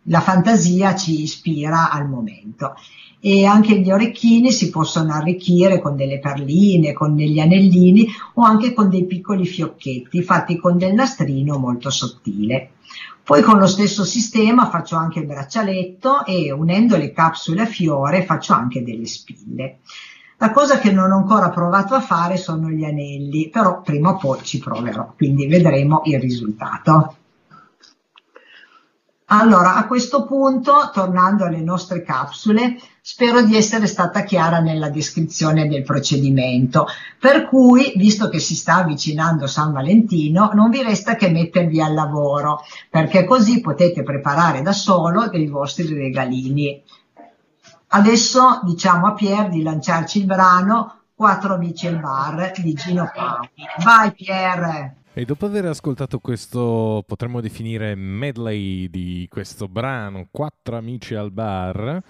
la 0.05 0.21
fantasia 0.21 0.95
ci 0.95 1.23
ispira 1.23 1.91
al 1.91 2.09
momento. 2.09 2.77
E 3.21 3.45
anche 3.45 3.81
gli 3.81 3.91
orecchini 3.91 4.53
si 4.53 4.71
possono 4.71 5.13
arricchire 5.13 5.81
con 5.81 5.97
delle 5.97 6.21
perline, 6.21 6.93
con 6.93 7.17
degli 7.17 7.41
anellini 7.41 8.07
o 8.35 8.43
anche 8.43 8.73
con 8.73 8.89
dei 8.89 9.07
piccoli 9.07 9.45
fiocchetti 9.45 10.23
fatti 10.23 10.57
con 10.57 10.79
del 10.79 10.95
nastrino 10.95 11.59
molto 11.59 11.91
sottile. 11.91 12.73
Poi 13.25 13.43
con 13.43 13.59
lo 13.59 13.67
stesso 13.67 14.05
sistema 14.05 14.71
faccio 14.71 14.97
anche 14.97 15.19
il 15.19 15.27
braccialetto 15.27 16.25
e 16.25 16.51
unendo 16.51 16.97
le 16.97 17.13
capsule 17.13 17.63
a 17.63 17.67
fiore 17.67 18.25
faccio 18.25 18.55
anche 18.55 18.83
delle 18.83 19.07
spille. 19.07 19.81
La 20.39 20.53
cosa 20.53 20.79
che 20.79 20.93
non 20.93 21.11
ho 21.11 21.17
ancora 21.17 21.51
provato 21.51 21.95
a 21.95 22.01
fare 22.01 22.37
sono 22.37 22.71
gli 22.71 22.85
anelli, 22.85 23.51
però 23.51 23.83
prima 23.83 24.11
o 24.11 24.17
poi 24.17 24.39
ci 24.45 24.61
proverò, 24.61 25.13
quindi 25.17 25.49
vedremo 25.49 26.03
il 26.05 26.21
risultato. 26.21 27.17
Allora, 29.31 29.75
a 29.75 29.87
questo 29.87 30.25
punto, 30.25 30.91
tornando 30.93 31.45
alle 31.45 31.61
nostre 31.61 32.03
capsule, 32.03 32.79
spero 33.11 33.41
di 33.41 33.57
essere 33.57 33.87
stata 33.87 34.23
chiara 34.23 34.59
nella 34.59 34.91
descrizione 34.91 35.67
del 35.67 35.83
procedimento, 35.83 36.87
per 37.19 37.49
cui, 37.49 37.95
visto 37.97 38.29
che 38.29 38.39
si 38.39 38.55
sta 38.55 38.75
avvicinando 38.75 39.47
San 39.47 39.73
Valentino, 39.73 40.51
non 40.53 40.69
vi 40.69 40.83
resta 40.83 41.17
che 41.17 41.31
mettervi 41.31 41.81
al 41.81 41.95
lavoro, 41.95 42.61
perché 42.91 43.25
così 43.25 43.63
potete 43.63 44.03
preparare 44.03 44.61
da 44.61 44.73
solo 44.73 45.27
dei 45.29 45.47
vostri 45.47 45.91
regalini. 45.95 46.83
Adesso 47.87 48.61
diciamo 48.65 49.07
a 49.07 49.15
Pier 49.15 49.49
di 49.49 49.63
lanciarci 49.63 50.19
il 50.19 50.27
brano 50.27 51.05
Quattro 51.15 51.55
amici 51.55 51.87
al 51.87 52.01
bar 52.01 52.53
di 52.59 52.75
Gino 52.75 53.11
Paoli. 53.15 53.49
Vai 53.83 54.13
Pier! 54.13 54.97
E 55.15 55.25
dopo 55.25 55.47
aver 55.47 55.65
ascoltato 55.65 56.19
questo, 56.21 57.03
potremmo 57.05 57.41
definire 57.41 57.97
medley 57.97 58.89
di 58.89 59.27
questo 59.29 59.67
brano, 59.67 60.29
Quattro 60.31 60.77
amici 60.77 61.15
al 61.15 61.33
bar, 61.33 62.01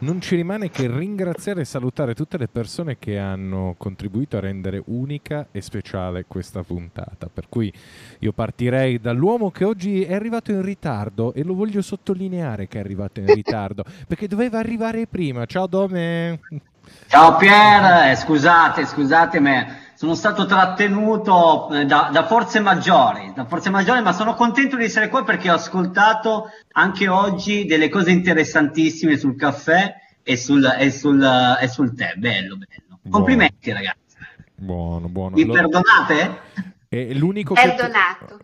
non 0.00 0.20
ci 0.20 0.36
rimane 0.36 0.70
che 0.70 0.86
ringraziare 0.86 1.62
e 1.62 1.64
salutare 1.64 2.14
tutte 2.14 2.38
le 2.38 2.46
persone 2.46 2.98
che 2.98 3.18
hanno 3.18 3.74
contribuito 3.76 4.36
a 4.36 4.40
rendere 4.40 4.82
unica 4.86 5.48
e 5.50 5.60
speciale 5.60 6.24
questa 6.26 6.62
puntata. 6.62 7.28
Per 7.32 7.48
cui 7.48 7.72
io 8.20 8.32
partirei 8.32 9.00
dall'uomo 9.00 9.50
che 9.50 9.64
oggi 9.64 10.04
è 10.04 10.14
arrivato 10.14 10.52
in 10.52 10.62
ritardo 10.62 11.32
e 11.34 11.42
lo 11.42 11.54
voglio 11.54 11.82
sottolineare 11.82 12.68
che 12.68 12.78
è 12.78 12.80
arrivato 12.80 13.20
in 13.20 13.26
ritardo, 13.26 13.84
perché 14.06 14.28
doveva 14.28 14.58
arrivare 14.58 15.06
prima. 15.06 15.46
Ciao 15.46 15.66
Dome! 15.66 16.40
Ciao 17.06 17.36
Pier, 17.36 18.10
eh, 18.10 18.16
scusate, 18.16 18.86
scusate, 18.86 19.40
ma 19.40 19.66
sono 19.98 20.14
stato 20.14 20.46
trattenuto 20.46 21.70
eh, 21.72 21.84
da, 21.84 22.10
da, 22.12 22.24
forze 22.24 22.60
maggiori, 22.60 23.32
da 23.34 23.46
forze 23.46 23.68
maggiori, 23.68 24.00
ma 24.00 24.12
sono 24.12 24.34
contento 24.34 24.76
di 24.76 24.84
essere 24.84 25.08
qua 25.08 25.24
perché 25.24 25.50
ho 25.50 25.54
ascoltato 25.54 26.50
anche 26.74 27.08
oggi 27.08 27.64
delle 27.64 27.88
cose 27.88 28.12
interessantissime 28.12 29.16
sul 29.16 29.34
caffè 29.34 29.92
e 30.22 30.36
sul, 30.36 30.64
e 30.78 30.92
sul, 30.92 31.20
e 31.60 31.66
sul 31.66 31.96
tè. 31.96 32.14
Bello, 32.14 32.56
bello. 32.56 32.98
Buono. 33.02 33.10
Complimenti, 33.10 33.72
ragazzi. 33.72 34.16
Buono, 34.54 35.08
buono. 35.08 35.34
Mi 35.34 35.42
allora... 35.42 35.62
perdonate? 35.62 36.40
E 36.88 37.14
l'unico 37.14 37.54
che, 37.54 37.74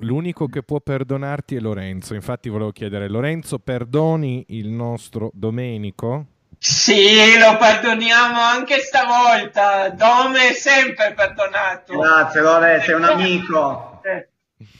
l'unico 0.01 0.49
che, 0.49 0.65
può 0.65 0.81
perdonarti 0.81 1.55
è 1.55 1.61
Lorenzo. 1.61 2.15
Infatti, 2.15 2.49
volevo 2.49 2.73
chiedere, 2.73 3.09
Lorenzo, 3.09 3.61
perdoni 3.61 4.47
il 4.49 4.71
nostro 4.71 5.31
Domenico? 5.33 6.27
Sì, 6.67 7.39
lo 7.39 7.59
perdoniamo 7.59 8.41
anche 8.41 8.79
stavolta. 8.79 9.91
Dome 9.91 10.49
è 10.49 10.53
sempre 10.55 11.13
perdonato. 11.13 11.99
Grazie, 11.99 12.41
Lore, 12.41 12.81
sei 12.81 12.95
un 12.95 13.05
amico. 13.05 14.01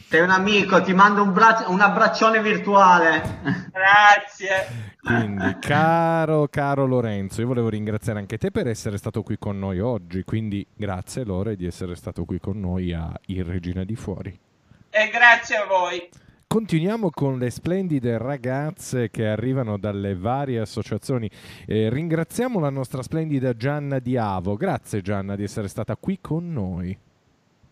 Sei 0.09 0.21
un 0.21 0.31
amico, 0.31 0.81
ti 0.81 0.95
mando 0.95 1.23
un, 1.23 1.35
bra- 1.35 1.65
un 1.67 1.83
abbraccione 1.83 2.41
virtuale. 2.41 3.23
Grazie. 3.71 4.95
Quindi, 4.99 5.59
caro, 5.61 6.49
caro 6.49 6.87
Lorenzo, 6.87 7.43
io 7.43 7.49
volevo 7.49 7.69
ringraziare 7.69 8.19
anche 8.19 8.39
te 8.39 8.51
per 8.51 8.67
essere 8.67 8.97
stato 8.97 9.23
qui 9.23 9.37
con 9.39 9.59
noi 9.59 9.79
oggi. 9.81 10.25
Quindi, 10.25 10.67
grazie 10.75 11.23
Lore 11.23 11.55
di 11.55 11.67
essere 11.67 11.97
stato 11.97 12.25
qui 12.25 12.41
con 12.41 12.59
noi 12.59 12.95
a 12.95 13.13
Il 13.27 13.45
Regina 13.45 13.85
di 13.85 13.95
Fuori. 13.95 14.41
E 14.89 15.11
grazie 15.11 15.57
a 15.57 15.67
voi. 15.67 16.09
Continuiamo 16.55 17.11
con 17.11 17.37
le 17.37 17.51
splendide 17.51 18.17
ragazze 18.17 19.11
che 19.11 19.27
arrivano 19.27 19.77
dalle 19.77 20.15
varie 20.15 20.61
associazioni. 20.61 21.29
Eh, 21.67 21.91
ringraziamo 21.91 22.61
la 22.61 22.71
nostra 22.71 23.03
splendida 23.03 23.57
Gianna 23.57 23.99
Diavo. 23.99 24.55
Grazie 24.55 25.03
Gianna 25.03 25.35
di 25.35 25.43
essere 25.43 25.67
stata 25.67 25.97
qui 25.97 26.21
con 26.21 26.53
noi. 26.53 26.97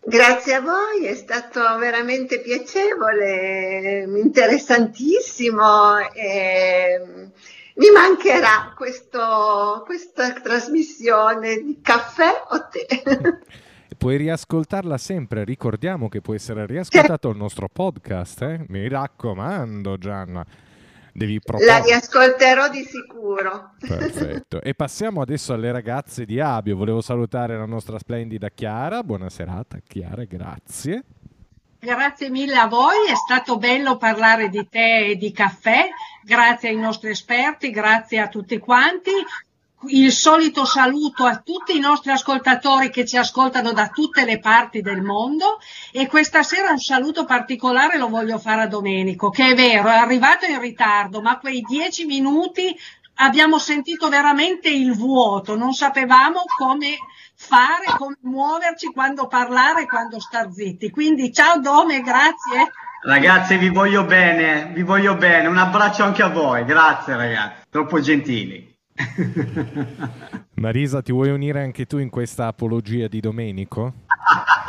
Grazie 0.03 0.55
a 0.55 0.59
voi, 0.59 1.05
è 1.05 1.15
stato 1.15 1.61
veramente 1.77 2.41
piacevole, 2.41 4.03
interessantissimo. 4.21 5.99
E 6.13 7.29
mi 7.75 7.89
mancherà 7.89 8.73
questo, 8.75 9.83
questa 9.85 10.33
trasmissione 10.33 11.55
di 11.61 11.79
caffè 11.81 12.31
o 12.49 12.67
tè. 12.67 13.39
puoi 13.95 14.17
riascoltarla 14.17 14.97
sempre. 14.97 15.43
Ricordiamo 15.43 16.09
che 16.09 16.21
può 16.21 16.33
essere 16.33 16.65
riascoltato 16.65 17.29
il 17.29 17.37
nostro 17.37 17.67
podcast. 17.67 18.41
Eh? 18.41 18.65
Mi 18.67 18.87
raccomando, 18.87 19.97
Gianna. 19.97 20.45
Devi 21.11 21.39
proporre. 21.39 21.67
La 21.67 21.79
riascolterò 21.79 22.69
di 22.69 22.83
sicuro. 22.83 23.73
Perfetto. 23.79 24.61
e 24.61 24.73
passiamo 24.73 25.21
adesso 25.21 25.53
alle 25.53 25.71
ragazze 25.71 26.25
di 26.25 26.39
Abio. 26.39 26.75
Volevo 26.75 27.01
salutare 27.01 27.55
la 27.55 27.65
nostra 27.65 27.99
splendida 27.99 28.49
Chiara. 28.49 29.03
Buona 29.03 29.29
serata, 29.29 29.77
Chiara, 29.85 30.23
grazie. 30.23 31.03
Grazie 31.79 32.29
mille 32.29 32.55
a 32.55 32.67
voi, 32.67 33.09
è 33.09 33.15
stato 33.15 33.57
bello 33.57 33.97
parlare 33.97 34.47
di 34.47 34.65
tè 34.69 35.09
e 35.09 35.15
di 35.17 35.33
caffè, 35.33 35.89
grazie 36.23 36.69
ai 36.69 36.77
nostri 36.77 37.09
esperti, 37.09 37.71
grazie 37.71 38.19
a 38.19 38.29
tutti 38.29 38.57
quanti 38.57 39.11
il 39.87 40.11
solito 40.11 40.65
saluto 40.65 41.25
a 41.25 41.37
tutti 41.37 41.75
i 41.75 41.79
nostri 41.79 42.11
ascoltatori 42.11 42.89
che 42.89 43.05
ci 43.05 43.17
ascoltano 43.17 43.71
da 43.71 43.89
tutte 43.89 44.25
le 44.25 44.39
parti 44.39 44.81
del 44.81 45.01
mondo 45.01 45.59
e 45.91 46.07
questa 46.07 46.43
sera 46.43 46.71
un 46.71 46.79
saluto 46.79 47.25
particolare 47.25 47.97
lo 47.97 48.07
voglio 48.07 48.39
fare 48.39 48.61
a 48.61 48.67
Domenico, 48.67 49.29
che 49.29 49.51
è 49.51 49.55
vero, 49.55 49.89
è 49.89 49.95
arrivato 49.95 50.45
in 50.45 50.59
ritardo, 50.59 51.21
ma 51.21 51.37
quei 51.37 51.61
dieci 51.61 52.05
minuti 52.05 52.75
abbiamo 53.15 53.59
sentito 53.59 54.09
veramente 54.09 54.69
il 54.69 54.95
vuoto, 54.95 55.55
non 55.55 55.73
sapevamo 55.73 56.43
come 56.57 56.97
fare, 57.35 57.85
come 57.97 58.17
muoverci, 58.21 58.87
quando 58.87 59.27
parlare, 59.27 59.85
quando 59.85 60.19
star 60.19 60.51
zitti. 60.51 60.89
Quindi 60.89 61.33
ciao 61.33 61.59
Dome, 61.59 62.01
grazie. 62.01 62.71
Ragazzi, 63.05 63.57
vi 63.57 63.69
voglio 63.69 64.05
bene, 64.05 64.71
vi 64.73 64.81
voglio 64.81 65.15
bene. 65.15 65.47
Un 65.47 65.57
abbraccio 65.57 66.03
anche 66.03 66.23
a 66.23 66.29
voi. 66.29 66.63
Grazie 66.63 67.17
ragazzi, 67.17 67.63
troppo 67.69 67.99
gentili. 67.99 68.72
Marisa, 70.55 71.01
ti 71.01 71.11
vuoi 71.11 71.29
unire 71.29 71.61
anche 71.61 71.85
tu 71.85 71.97
in 71.97 72.09
questa 72.09 72.47
apologia 72.47 73.07
di 73.07 73.19
Domenico? 73.19 73.93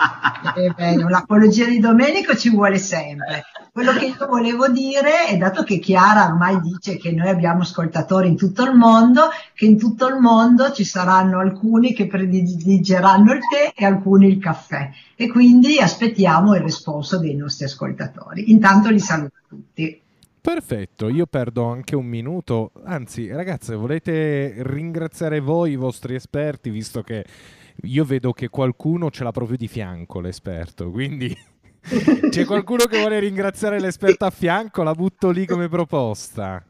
Eh 0.56 0.74
beh, 0.76 0.96
l'apologia 1.08 1.64
di 1.64 1.78
Domenico 1.78 2.36
ci 2.36 2.50
vuole 2.50 2.76
sempre. 2.76 3.44
Quello 3.72 3.92
che 3.92 4.06
io 4.06 4.26
volevo 4.26 4.68
dire 4.68 5.24
è 5.26 5.36
dato 5.38 5.62
che 5.62 5.78
Chiara 5.78 6.26
ormai 6.26 6.60
dice 6.60 6.98
che 6.98 7.12
noi 7.12 7.28
abbiamo 7.28 7.62
ascoltatori 7.62 8.28
in 8.28 8.36
tutto 8.36 8.62
il 8.62 8.74
mondo, 8.74 9.30
che 9.54 9.64
in 9.64 9.78
tutto 9.78 10.06
il 10.06 10.20
mondo 10.20 10.70
ci 10.70 10.84
saranno 10.84 11.40
alcuni 11.40 11.94
che 11.94 12.06
prediligeranno 12.06 13.32
il 13.32 13.40
tè 13.40 13.72
e 13.74 13.86
alcuni 13.86 14.28
il 14.28 14.38
caffè. 14.38 14.90
E 15.16 15.28
quindi 15.28 15.78
aspettiamo 15.78 16.54
il 16.54 16.60
risposto 16.60 17.18
dei 17.18 17.34
nostri 17.34 17.64
ascoltatori. 17.64 18.50
Intanto 18.50 18.90
li 18.90 19.00
saluto 19.00 19.38
tutti. 19.48 20.02
Perfetto, 20.45 21.09
io 21.09 21.24
perdo 21.24 21.64
anche 21.70 21.97
un 21.97 22.05
minuto. 22.05 22.72
Anzi, 22.84 23.32
ragazze, 23.32 23.74
volete 23.76 24.57
ringraziare 24.59 25.40
voi, 25.40 25.70
i 25.70 25.76
vostri 25.76 26.14
esperti, 26.16 26.68
visto 26.68 27.01
che 27.01 27.24
io 27.84 28.05
vedo 28.05 28.32
che 28.32 28.51
qualcuno 28.51 29.11
ce 29.11 29.24
l'ha 29.24 29.30
proprio 29.30 29.57
di 29.57 29.68
fianco 29.68 30.20
l'esperto, 30.20 30.90
quindi 30.90 31.34
c'è 32.28 32.45
qualcuno 32.45 32.84
che 32.84 32.99
vuole 32.99 33.20
ringraziare 33.20 33.80
l'esperto 33.80 34.26
a 34.26 34.30
fianco, 34.30 34.82
la 34.82 34.92
butto 34.92 35.30
lì 35.30 35.47
come 35.47 35.70
proposta. 35.70 36.62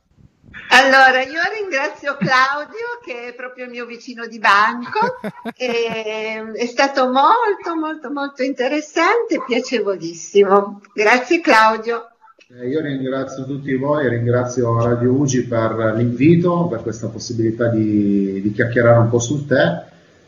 Allora, 0.69 1.23
io 1.23 1.41
ringrazio 1.59 2.17
Claudio 2.17 3.01
che 3.05 3.31
è 3.31 3.35
proprio 3.35 3.65
il 3.65 3.73
mio 3.73 3.87
vicino 3.87 4.29
di 4.29 4.39
banco, 4.39 5.19
è 5.53 6.67
stato 6.67 7.11
molto 7.11 7.75
molto 7.75 8.13
molto 8.13 8.45
interessante 8.45 9.35
e 9.35 9.43
piacevolissimo. 9.45 10.81
Grazie 10.95 11.41
Claudio. 11.41 12.11
Eh, 12.47 12.69
io 12.69 12.83
ringrazio 12.83 13.47
tutti 13.47 13.75
voi, 13.75 14.07
ringrazio 14.07 14.79
Radio 14.83 15.13
Ugi 15.13 15.45
per 15.45 15.95
l'invito, 15.97 16.67
per 16.67 16.83
questa 16.83 17.09
possibilità 17.09 17.69
di, 17.69 18.43
di 18.43 18.53
chiacchierare 18.53 18.99
un 18.99 19.09
po' 19.09 19.19
sul 19.19 19.47
tè. 19.47 19.83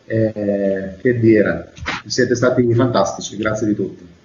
Eh, 0.07 0.97
che 0.99 1.19
dire, 1.19 1.73
siete 2.07 2.35
stati 2.35 2.73
fantastici, 2.73 3.37
grazie 3.37 3.67
di 3.67 3.75
tutto. 3.75 4.16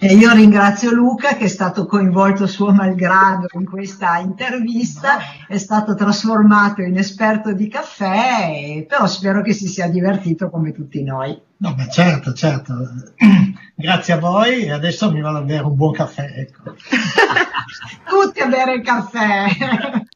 E 0.00 0.14
io 0.14 0.32
ringrazio 0.32 0.92
Luca 0.92 1.34
che 1.34 1.46
è 1.46 1.48
stato 1.48 1.84
coinvolto 1.84 2.46
suo 2.46 2.72
malgrado 2.72 3.48
in 3.54 3.64
questa 3.64 4.18
intervista, 4.18 5.18
è 5.48 5.58
stato 5.58 5.96
trasformato 5.96 6.82
in 6.82 6.96
esperto 6.96 7.52
di 7.52 7.66
caffè, 7.66 8.86
però 8.86 9.08
spero 9.08 9.42
che 9.42 9.52
si 9.52 9.66
sia 9.66 9.88
divertito 9.88 10.50
come 10.50 10.70
tutti 10.70 11.02
noi. 11.02 11.36
No, 11.56 11.74
beh, 11.74 11.90
certo, 11.90 12.32
certo. 12.32 12.74
Grazie 13.74 14.12
a 14.12 14.18
voi 14.20 14.66
e 14.66 14.70
adesso 14.70 15.10
mi 15.10 15.20
vado 15.20 15.38
a 15.38 15.42
bere 15.42 15.64
un 15.64 15.74
buon 15.74 15.90
caffè. 15.90 16.32
Ecco. 16.32 16.76
tutti 18.08 18.38
a 18.38 18.46
bere 18.46 18.80
caffè. 18.80 19.46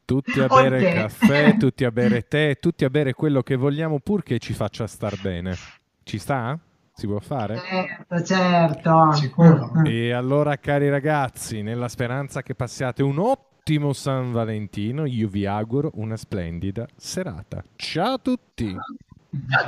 Tutti 0.05 0.39
a 0.39 0.47
bere 0.47 0.77
okay. 0.77 0.93
caffè, 0.93 1.57
tutti 1.57 1.83
a 1.83 1.91
bere 1.91 2.21
tè, 2.21 2.57
tutti 2.57 2.85
a 2.85 2.89
bere 2.89 3.11
quello 3.11 3.43
che 3.43 3.57
vogliamo 3.57 3.99
purché 3.99 4.39
ci 4.39 4.53
faccia 4.53 4.87
star 4.87 5.19
bene. 5.19 5.57
Ci 6.03 6.17
sta? 6.19 6.57
Si 7.03 7.09
può 7.09 7.19
fare? 7.19 7.59
Certo, 7.59 8.23
certo. 8.23 9.11
Sicuro. 9.11 9.83
E 9.83 10.13
allora, 10.13 10.55
cari 10.55 10.89
ragazzi, 10.89 11.61
nella 11.61 11.89
speranza 11.89 12.41
che 12.41 12.55
passiate 12.55 13.03
un 13.03 13.19
ottimo 13.19 13.91
San 13.91 14.31
Valentino, 14.31 15.03
io 15.05 15.27
vi 15.27 15.45
auguro 15.45 15.91
una 15.95 16.15
splendida 16.15 16.87
serata. 16.95 17.61
Ciao 17.75 18.13
a 18.13 18.17
tutti! 18.19 18.73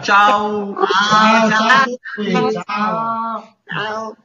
Ciao! 0.01 0.75
Ciao! 0.85 1.49
ciao, 1.49 2.51
ciao. 2.51 3.55
ciao. 3.65 4.15